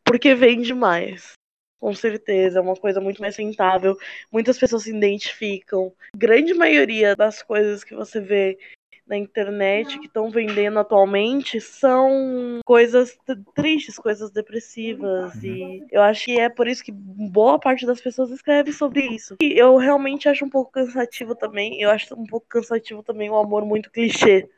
[0.08, 1.32] porque vende mais.
[1.80, 3.96] Com certeza, é uma coisa muito mais rentável.
[4.32, 5.92] Muitas pessoas se identificam.
[6.16, 8.58] Grande maioria das coisas que você vê
[9.06, 13.16] na internet que estão vendendo atualmente são coisas
[13.54, 15.34] tristes, coisas depressivas.
[15.42, 19.36] E eu acho que é por isso que boa parte das pessoas escreve sobre isso.
[19.40, 21.80] E eu realmente acho um pouco cansativo também.
[21.80, 24.48] Eu acho um pouco cansativo também o amor muito clichê.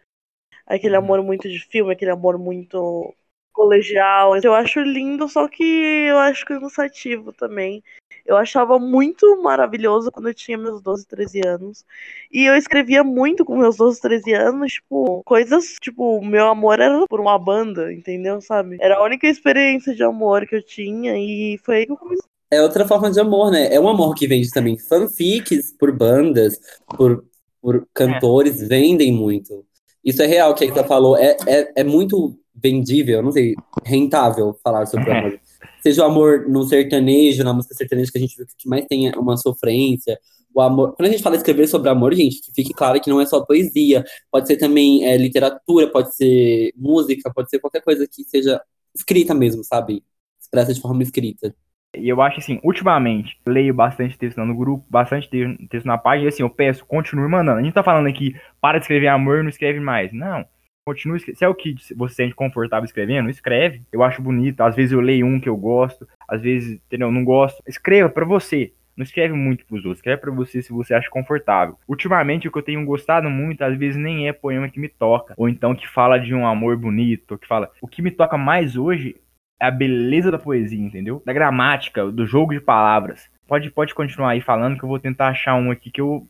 [0.67, 3.15] Aquele amor muito de filme, aquele amor muito
[3.53, 4.37] colegial.
[4.37, 7.83] Eu acho lindo, só que eu acho cansativo também.
[8.25, 11.85] Eu achava muito maravilhoso quando eu tinha meus 12, 13 anos.
[12.31, 17.05] E eu escrevia muito com meus 12, 13 anos, tipo, coisas, tipo, meu amor era
[17.09, 18.41] por uma banda, entendeu?
[18.41, 18.77] Sabe?
[18.81, 22.29] Era a única experiência de amor que eu tinha e foi aí que eu comecei.
[22.53, 23.73] É outra forma de amor, né?
[23.73, 24.77] É um amor que vende também.
[24.77, 26.59] Fanfics por bandas,
[26.97, 27.25] por,
[27.63, 29.65] por cantores, vendem muito.
[30.05, 31.17] Isso é real, que a Ita falou.
[31.17, 35.41] É, é, é muito vendível, não sei, rentável falar sobre o amor.
[35.83, 39.11] Seja o amor no sertanejo, na música sertaneja, que a gente vê que mais tem
[39.17, 40.19] uma sofrência.
[40.55, 40.95] O amor.
[40.97, 43.45] Quando a gente fala escrever sobre amor, gente, que fique claro que não é só
[43.45, 44.05] poesia.
[44.31, 48.61] Pode ser também é, literatura, pode ser música, pode ser qualquer coisa que seja
[48.95, 50.03] escrita mesmo, sabe?
[50.41, 51.55] Expressa de forma escrita.
[51.97, 55.29] E eu acho assim, ultimamente, leio bastante texto no grupo, bastante
[55.69, 57.59] texto na página, e assim, eu peço, continue mandando.
[57.59, 60.13] A gente tá falando aqui, para de escrever amor, não escreve mais.
[60.13, 60.45] Não
[60.91, 63.83] continue Se é o que você sente confortável escrevendo, escreve.
[63.93, 64.61] Eu acho bonito.
[64.61, 67.11] Às vezes eu leio um que eu gosto, às vezes, entendeu?
[67.13, 67.63] Não gosto.
[67.67, 68.73] Escreva para você.
[68.97, 71.79] Não escreve muito pros outros, escreve pra você se você acha confortável.
[71.89, 75.33] Ultimamente, o que eu tenho gostado muito, às vezes nem é poema que me toca,
[75.39, 77.71] ou então que fala de um amor bonito, que fala.
[77.81, 79.17] O que me toca mais hoje
[79.59, 81.23] é a beleza da poesia, entendeu?
[81.25, 83.31] Da gramática, do jogo de palavras.
[83.47, 86.29] Pode, pode continuar aí falando que eu vou tentar achar um aqui que eu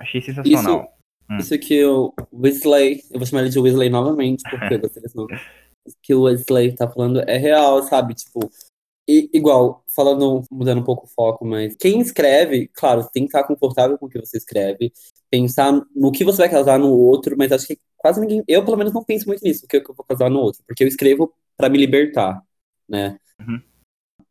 [0.00, 0.80] achei sensacional.
[0.82, 0.97] Isso
[1.30, 1.36] Hum.
[1.38, 5.16] Isso que o Weasley, eu vou chamar ele de Weasley novamente, porque eu gostei desse
[5.16, 5.38] nome.
[6.02, 8.14] que o Weasley tá falando é real, sabe?
[8.14, 8.50] Tipo,
[9.06, 13.44] e, igual, falando, mudando um pouco o foco, mas quem escreve, claro, tem que estar
[13.44, 14.92] confortável com o que você escreve,
[15.30, 18.76] pensar no que você vai causar no outro, mas acho que quase ninguém, eu pelo
[18.76, 21.32] menos não penso muito nisso, o que eu vou causar no outro, porque eu escrevo
[21.56, 22.42] para me libertar,
[22.88, 23.18] né?
[23.40, 23.67] Uhum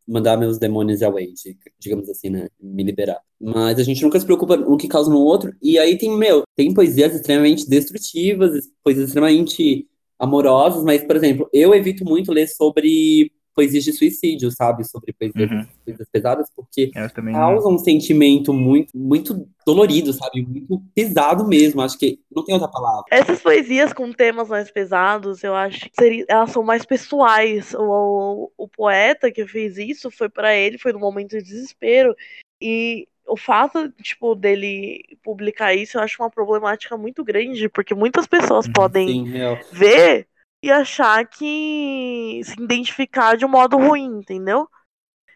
[0.08, 1.34] mandar meus demônios away,
[1.78, 2.48] digamos assim, né?
[2.58, 3.20] Me liberar.
[3.38, 5.54] Mas a gente nunca se preocupa no que causa no outro.
[5.62, 9.86] E aí tem, meu, tem poesias extremamente destrutivas, poesias extremamente
[10.18, 14.84] amorosas, mas, por exemplo, eu evito muito ler sobre poesias de suicídio, sabe?
[14.88, 15.66] Sobre poesias, uhum.
[15.84, 16.92] coisas pesadas, porque
[17.32, 20.42] causa um sentimento muito, muito dolorido, sabe?
[20.42, 21.80] Muito pesado mesmo.
[21.80, 23.06] Acho que não tem outra palavra.
[23.10, 27.74] Essas poesias com temas mais pesados, eu acho que seria, elas são mais pessoais.
[27.74, 32.14] O, o, o poeta que fez isso foi para ele, foi no momento de desespero.
[32.62, 38.28] E o fato, tipo, dele publicar isso, eu acho uma problemática muito grande, porque muitas
[38.28, 38.72] pessoas uhum.
[38.72, 39.32] podem Sim,
[39.72, 40.28] ver
[40.62, 44.68] e achar que se identificar de um modo ruim, entendeu?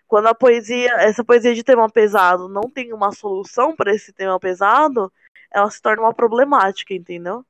[0.08, 4.38] Quando a poesia, essa poesia de tema pesado não tem uma solução para esse tema
[4.38, 5.12] pesado,
[5.50, 7.44] ela se torna uma problemática, entendeu?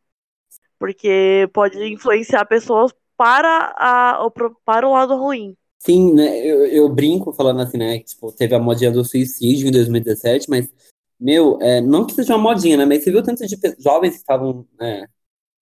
[0.79, 4.31] Porque pode influenciar pessoas para, a,
[4.65, 5.57] para o lado ruim.
[5.79, 6.39] Sim, né?
[6.39, 7.99] Eu, eu brinco falando assim, né?
[7.99, 10.73] Que, tipo, teve a modinha do suicídio em 2017, mas,
[11.19, 12.85] meu, é, não que seja uma modinha, né?
[12.85, 15.07] Mas você viu tanto de jovens que estavam né,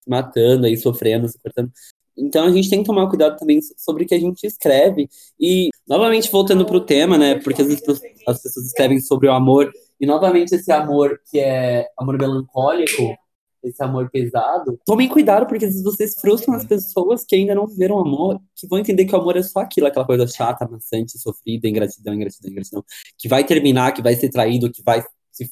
[0.07, 1.73] matando aí, sofrendo, se cortando.
[2.21, 5.09] Então a gente tem que tomar cuidado também sobre o que a gente escreve.
[5.39, 7.37] E, novamente, voltando para o tema, né?
[7.37, 7.83] Porque às vezes
[8.27, 13.17] as pessoas escrevem sobre o amor, e novamente esse amor que é amor melancólico,
[13.63, 14.79] esse amor pesado.
[14.87, 18.67] Tomem cuidado, porque às vezes vocês frustram as pessoas que ainda não viveram amor, que
[18.67, 22.51] vão entender que o amor é só aquilo, aquela coisa chata, maçante, sofrida, ingratidão, ingratidão,
[22.51, 22.85] ingratidão,
[23.19, 25.51] que vai terminar, que vai ser traído, que vai se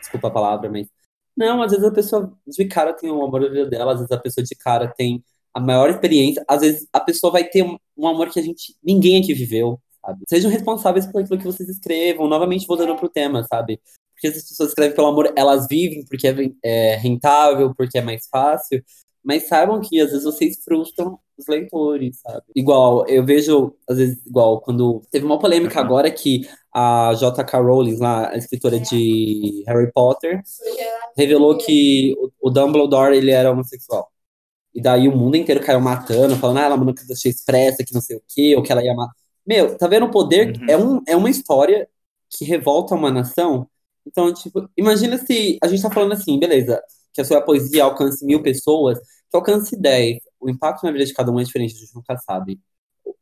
[0.00, 0.88] desculpa a palavra, mas.
[1.36, 4.12] Não, às vezes a pessoa de cara tem o amor da vida dela, às vezes
[4.12, 5.24] a pessoa de cara tem
[5.54, 8.74] a maior experiência, às vezes a pessoa vai ter um, um amor que a gente,
[8.82, 10.24] ninguém aqui viveu, sabe?
[10.28, 13.80] Sejam responsáveis por aquilo que vocês escrevam, novamente voltando pro tema, sabe?
[14.14, 16.34] Porque as pessoas escrevem pelo amor, elas vivem porque é,
[16.64, 18.82] é rentável, porque é mais fácil,
[19.24, 22.44] mas saibam que às vezes vocês frustram os leitores, sabe?
[22.54, 26.42] Igual, eu vejo, às vezes, igual, quando teve uma polêmica agora que
[26.74, 27.60] a J.K.
[27.60, 30.42] Rowling, lá, a escritora de Harry Potter,
[31.16, 34.10] revelou que o Dumbledore, ele era homossexual.
[34.74, 37.92] E daí o mundo inteiro caiu matando, falando, ah, ela mandou que deixou expressa, que
[37.92, 39.14] não sei o quê, ou que ela ia matar.
[39.46, 40.56] Meu, tá vendo o poder?
[40.56, 40.66] Uhum.
[40.68, 41.88] É, um, é uma história
[42.30, 43.68] que revolta uma nação.
[44.06, 48.24] Então, tipo, imagina se a gente tá falando assim, beleza, que a sua poesia alcance
[48.24, 50.18] mil pessoas, que alcance dez.
[50.40, 52.60] O impacto na vida de cada um é diferente, a gente nunca sabe.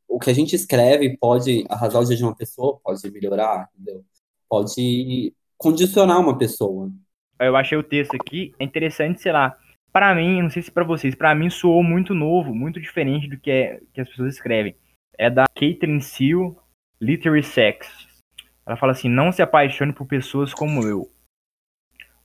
[0.09, 4.05] O que a gente escreve pode arrasar o dia de uma pessoa, pode melhorar, entendeu?
[4.49, 6.91] Pode condicionar uma pessoa.
[7.39, 9.57] Eu achei o texto aqui, é interessante, sei lá,
[9.93, 13.39] para mim, não sei se para vocês, para mim soou muito novo, muito diferente do
[13.39, 14.75] que, é, que as pessoas escrevem.
[15.19, 16.57] É da Caitlin Seal,
[17.01, 18.09] Literary Sex.
[18.65, 21.11] Ela fala assim: não se apaixone por pessoas como eu.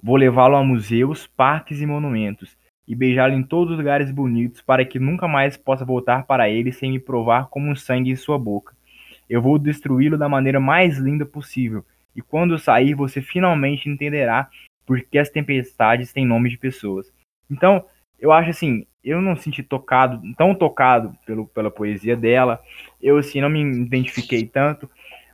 [0.01, 2.55] Vou levá-lo a museus, parques e monumentos,
[2.87, 6.71] e beijá-lo em todos os lugares bonitos para que nunca mais possa voltar para ele
[6.71, 8.75] sem me provar como um sangue em sua boca.
[9.27, 11.83] Eu vou destruí-lo da maneira mais linda possível,
[12.15, 14.49] e quando sair você finalmente entenderá
[14.85, 17.11] por que as tempestades têm nome de pessoas.
[17.49, 17.85] Então,
[18.19, 22.59] eu acho assim, eu não senti tocado, tão tocado pelo, pela poesia dela.
[23.01, 24.89] Eu assim não me identifiquei tanto,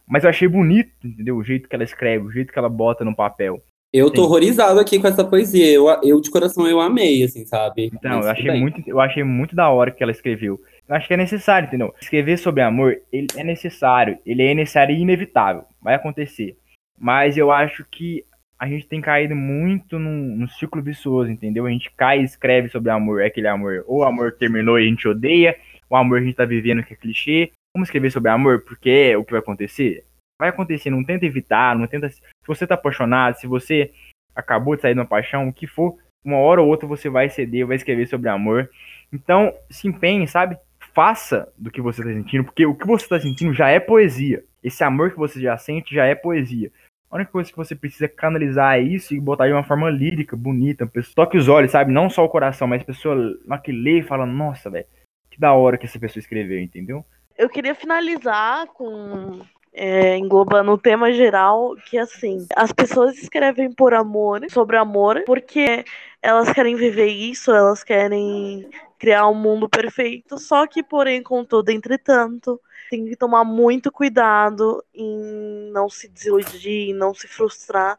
[0.07, 1.37] mas eu achei bonito, entendeu?
[1.37, 3.61] O jeito que ela escreve, o jeito que ela bota no papel.
[3.93, 4.27] Eu tô Sim.
[4.27, 5.69] horrorizado aqui com essa poesia.
[5.69, 7.91] Eu, eu, de coração, eu amei, assim, sabe?
[7.93, 10.61] Então, eu achei, muito, eu achei muito da hora que ela escreveu.
[10.87, 11.93] Eu acho que é necessário, entendeu?
[12.01, 14.17] Escrever sobre amor, ele é necessário.
[14.25, 15.63] Ele é necessário e inevitável.
[15.81, 16.55] Vai acontecer.
[16.97, 18.23] Mas eu acho que
[18.61, 21.65] a gente tem caído muito num, num, ciclo vicioso, entendeu?
[21.65, 24.87] A gente cai e escreve sobre amor, é aquele amor, ou amor terminou e a
[24.87, 25.57] gente odeia,
[25.89, 27.51] o amor a gente tá vivendo que é clichê.
[27.75, 30.05] Vamos escrever sobre amor porque é o que vai acontecer?
[30.39, 32.07] Vai acontecer, não tenta evitar, não tenta.
[32.07, 33.91] Se você tá apaixonado, se você
[34.35, 37.29] acabou de sair de uma paixão, o que for, uma hora ou outra você vai
[37.29, 38.69] ceder, vai escrever sobre amor.
[39.11, 40.55] Então, se empenhe, sabe?
[40.93, 44.43] Faça do que você tá sentindo, porque o que você tá sentindo já é poesia.
[44.63, 46.71] Esse amor que você já sente já é poesia.
[47.11, 50.37] A única coisa que você precisa é canalizar isso e botar de uma forma lírica,
[50.37, 50.89] bonita.
[51.13, 51.91] Toque os olhos, sabe?
[51.91, 54.85] Não só o coração, mas a pessoa na que lê e fala, nossa, velho,
[55.29, 57.03] que da hora que essa pessoa escreveu, entendeu?
[57.37, 59.41] Eu queria finalizar com
[59.73, 65.83] é, englobando o tema geral, que assim, as pessoas escrevem por amor, sobre amor, porque
[66.21, 72.59] elas querem viver isso, elas querem criar um mundo perfeito, só que, porém, contudo, entretanto,
[72.91, 77.97] tem que tomar muito cuidado em não se desiludir, não se frustrar.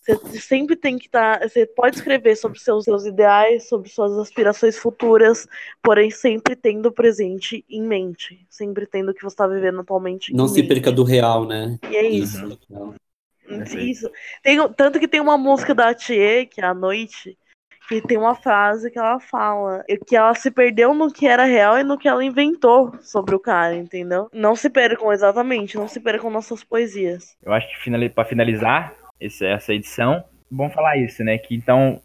[0.00, 1.38] Você sempre tem que estar.
[1.38, 5.46] Tá, você pode escrever sobre seus, seus ideais, sobre suas aspirações futuras,
[5.80, 8.44] porém sempre tendo o presente em mente.
[8.50, 10.34] Sempre tendo o que você está vivendo atualmente.
[10.34, 10.68] Não se mente.
[10.68, 11.78] perca do real, né?
[11.88, 12.58] E é isso.
[12.68, 12.96] Uhum.
[13.78, 14.10] Isso.
[14.42, 17.38] Tem, tanto que tem uma música da Thier, que é A Noite,
[18.00, 21.78] que tem uma frase que ela fala que ela se perdeu no que era real
[21.78, 24.30] e no que ela inventou sobre o cara, entendeu?
[24.32, 27.36] Não se percam, exatamente, não se percam nossas poesias.
[27.42, 31.36] Eu acho que para finalizar essa edição, bom falar isso, né?
[31.36, 32.00] Que então,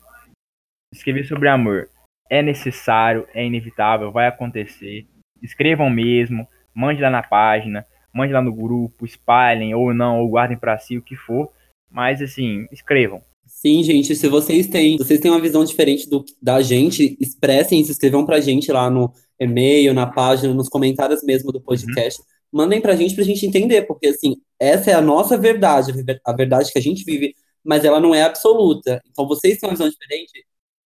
[0.93, 1.89] escrever sobre amor
[2.29, 5.07] é necessário, é inevitável, vai acontecer.
[5.41, 10.57] Escrevam mesmo, mande lá na página, mande lá no grupo, espalhem ou não, ou guardem
[10.57, 11.49] para si o que for.
[11.89, 13.23] Mas assim, escrevam.
[13.57, 17.89] Sim, gente, se vocês têm, vocês têm uma visão diferente do, da gente, expressem, se
[17.89, 22.21] inscrevam pra gente lá no e-mail, na página, nos comentários mesmo do podcast.
[22.21, 22.27] Uhum.
[22.51, 25.91] Mandem pra gente pra gente entender, porque assim, essa é a nossa verdade,
[26.23, 27.33] a verdade que a gente vive,
[27.65, 29.01] mas ela não é absoluta.
[29.09, 30.45] Então vocês têm uma visão diferente,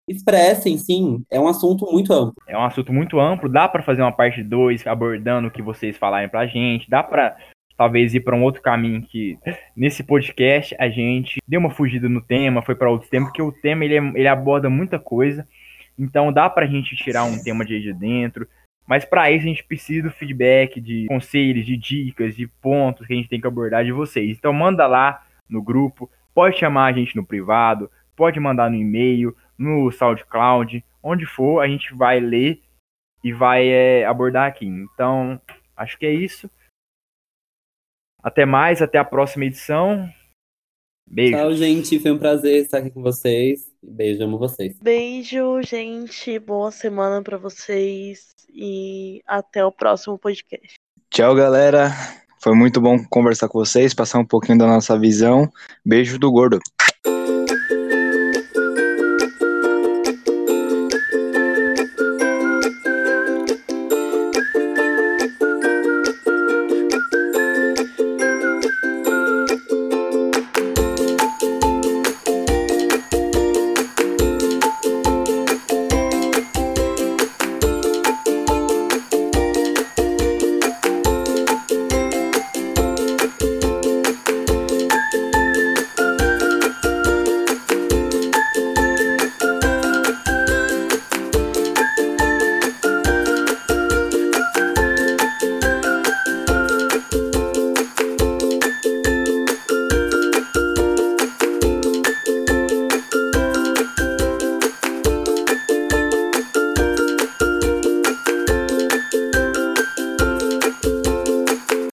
[0.06, 1.24] expressem, sim.
[1.30, 2.36] É um assunto muito amplo.
[2.46, 5.96] É um assunto muito amplo, dá para fazer uma parte 2 abordando o que vocês
[5.96, 7.34] falarem pra gente, dá para
[7.78, 9.38] talvez ir para um outro caminho que
[9.76, 13.52] nesse podcast a gente deu uma fugida no tema, foi para outro tema, porque o
[13.52, 15.46] tema ele, é, ele aborda muita coisa.
[15.96, 18.48] Então dá para a gente tirar um tema de aí de dentro,
[18.84, 23.12] mas para isso a gente precisa do feedback, de conselhos, de dicas, de pontos que
[23.12, 24.36] a gente tem que abordar de vocês.
[24.36, 29.36] Então manda lá no grupo, pode chamar a gente no privado, pode mandar no e-mail,
[29.56, 32.60] no SoundCloud, onde for, a gente vai ler
[33.22, 34.66] e vai é, abordar aqui.
[34.66, 35.40] Então,
[35.76, 36.50] acho que é isso.
[38.28, 40.06] Até mais, até a próxima edição.
[41.06, 41.32] Beijo.
[41.32, 41.98] Tchau, gente.
[41.98, 43.72] Foi um prazer estar aqui com vocês.
[43.82, 44.76] Beijo, amo vocês.
[44.82, 46.38] Beijo, gente.
[46.38, 50.74] Boa semana para vocês e até o próximo podcast.
[51.08, 51.90] Tchau, galera.
[52.38, 55.50] Foi muito bom conversar com vocês, passar um pouquinho da nossa visão.
[55.82, 56.58] Beijo do gordo.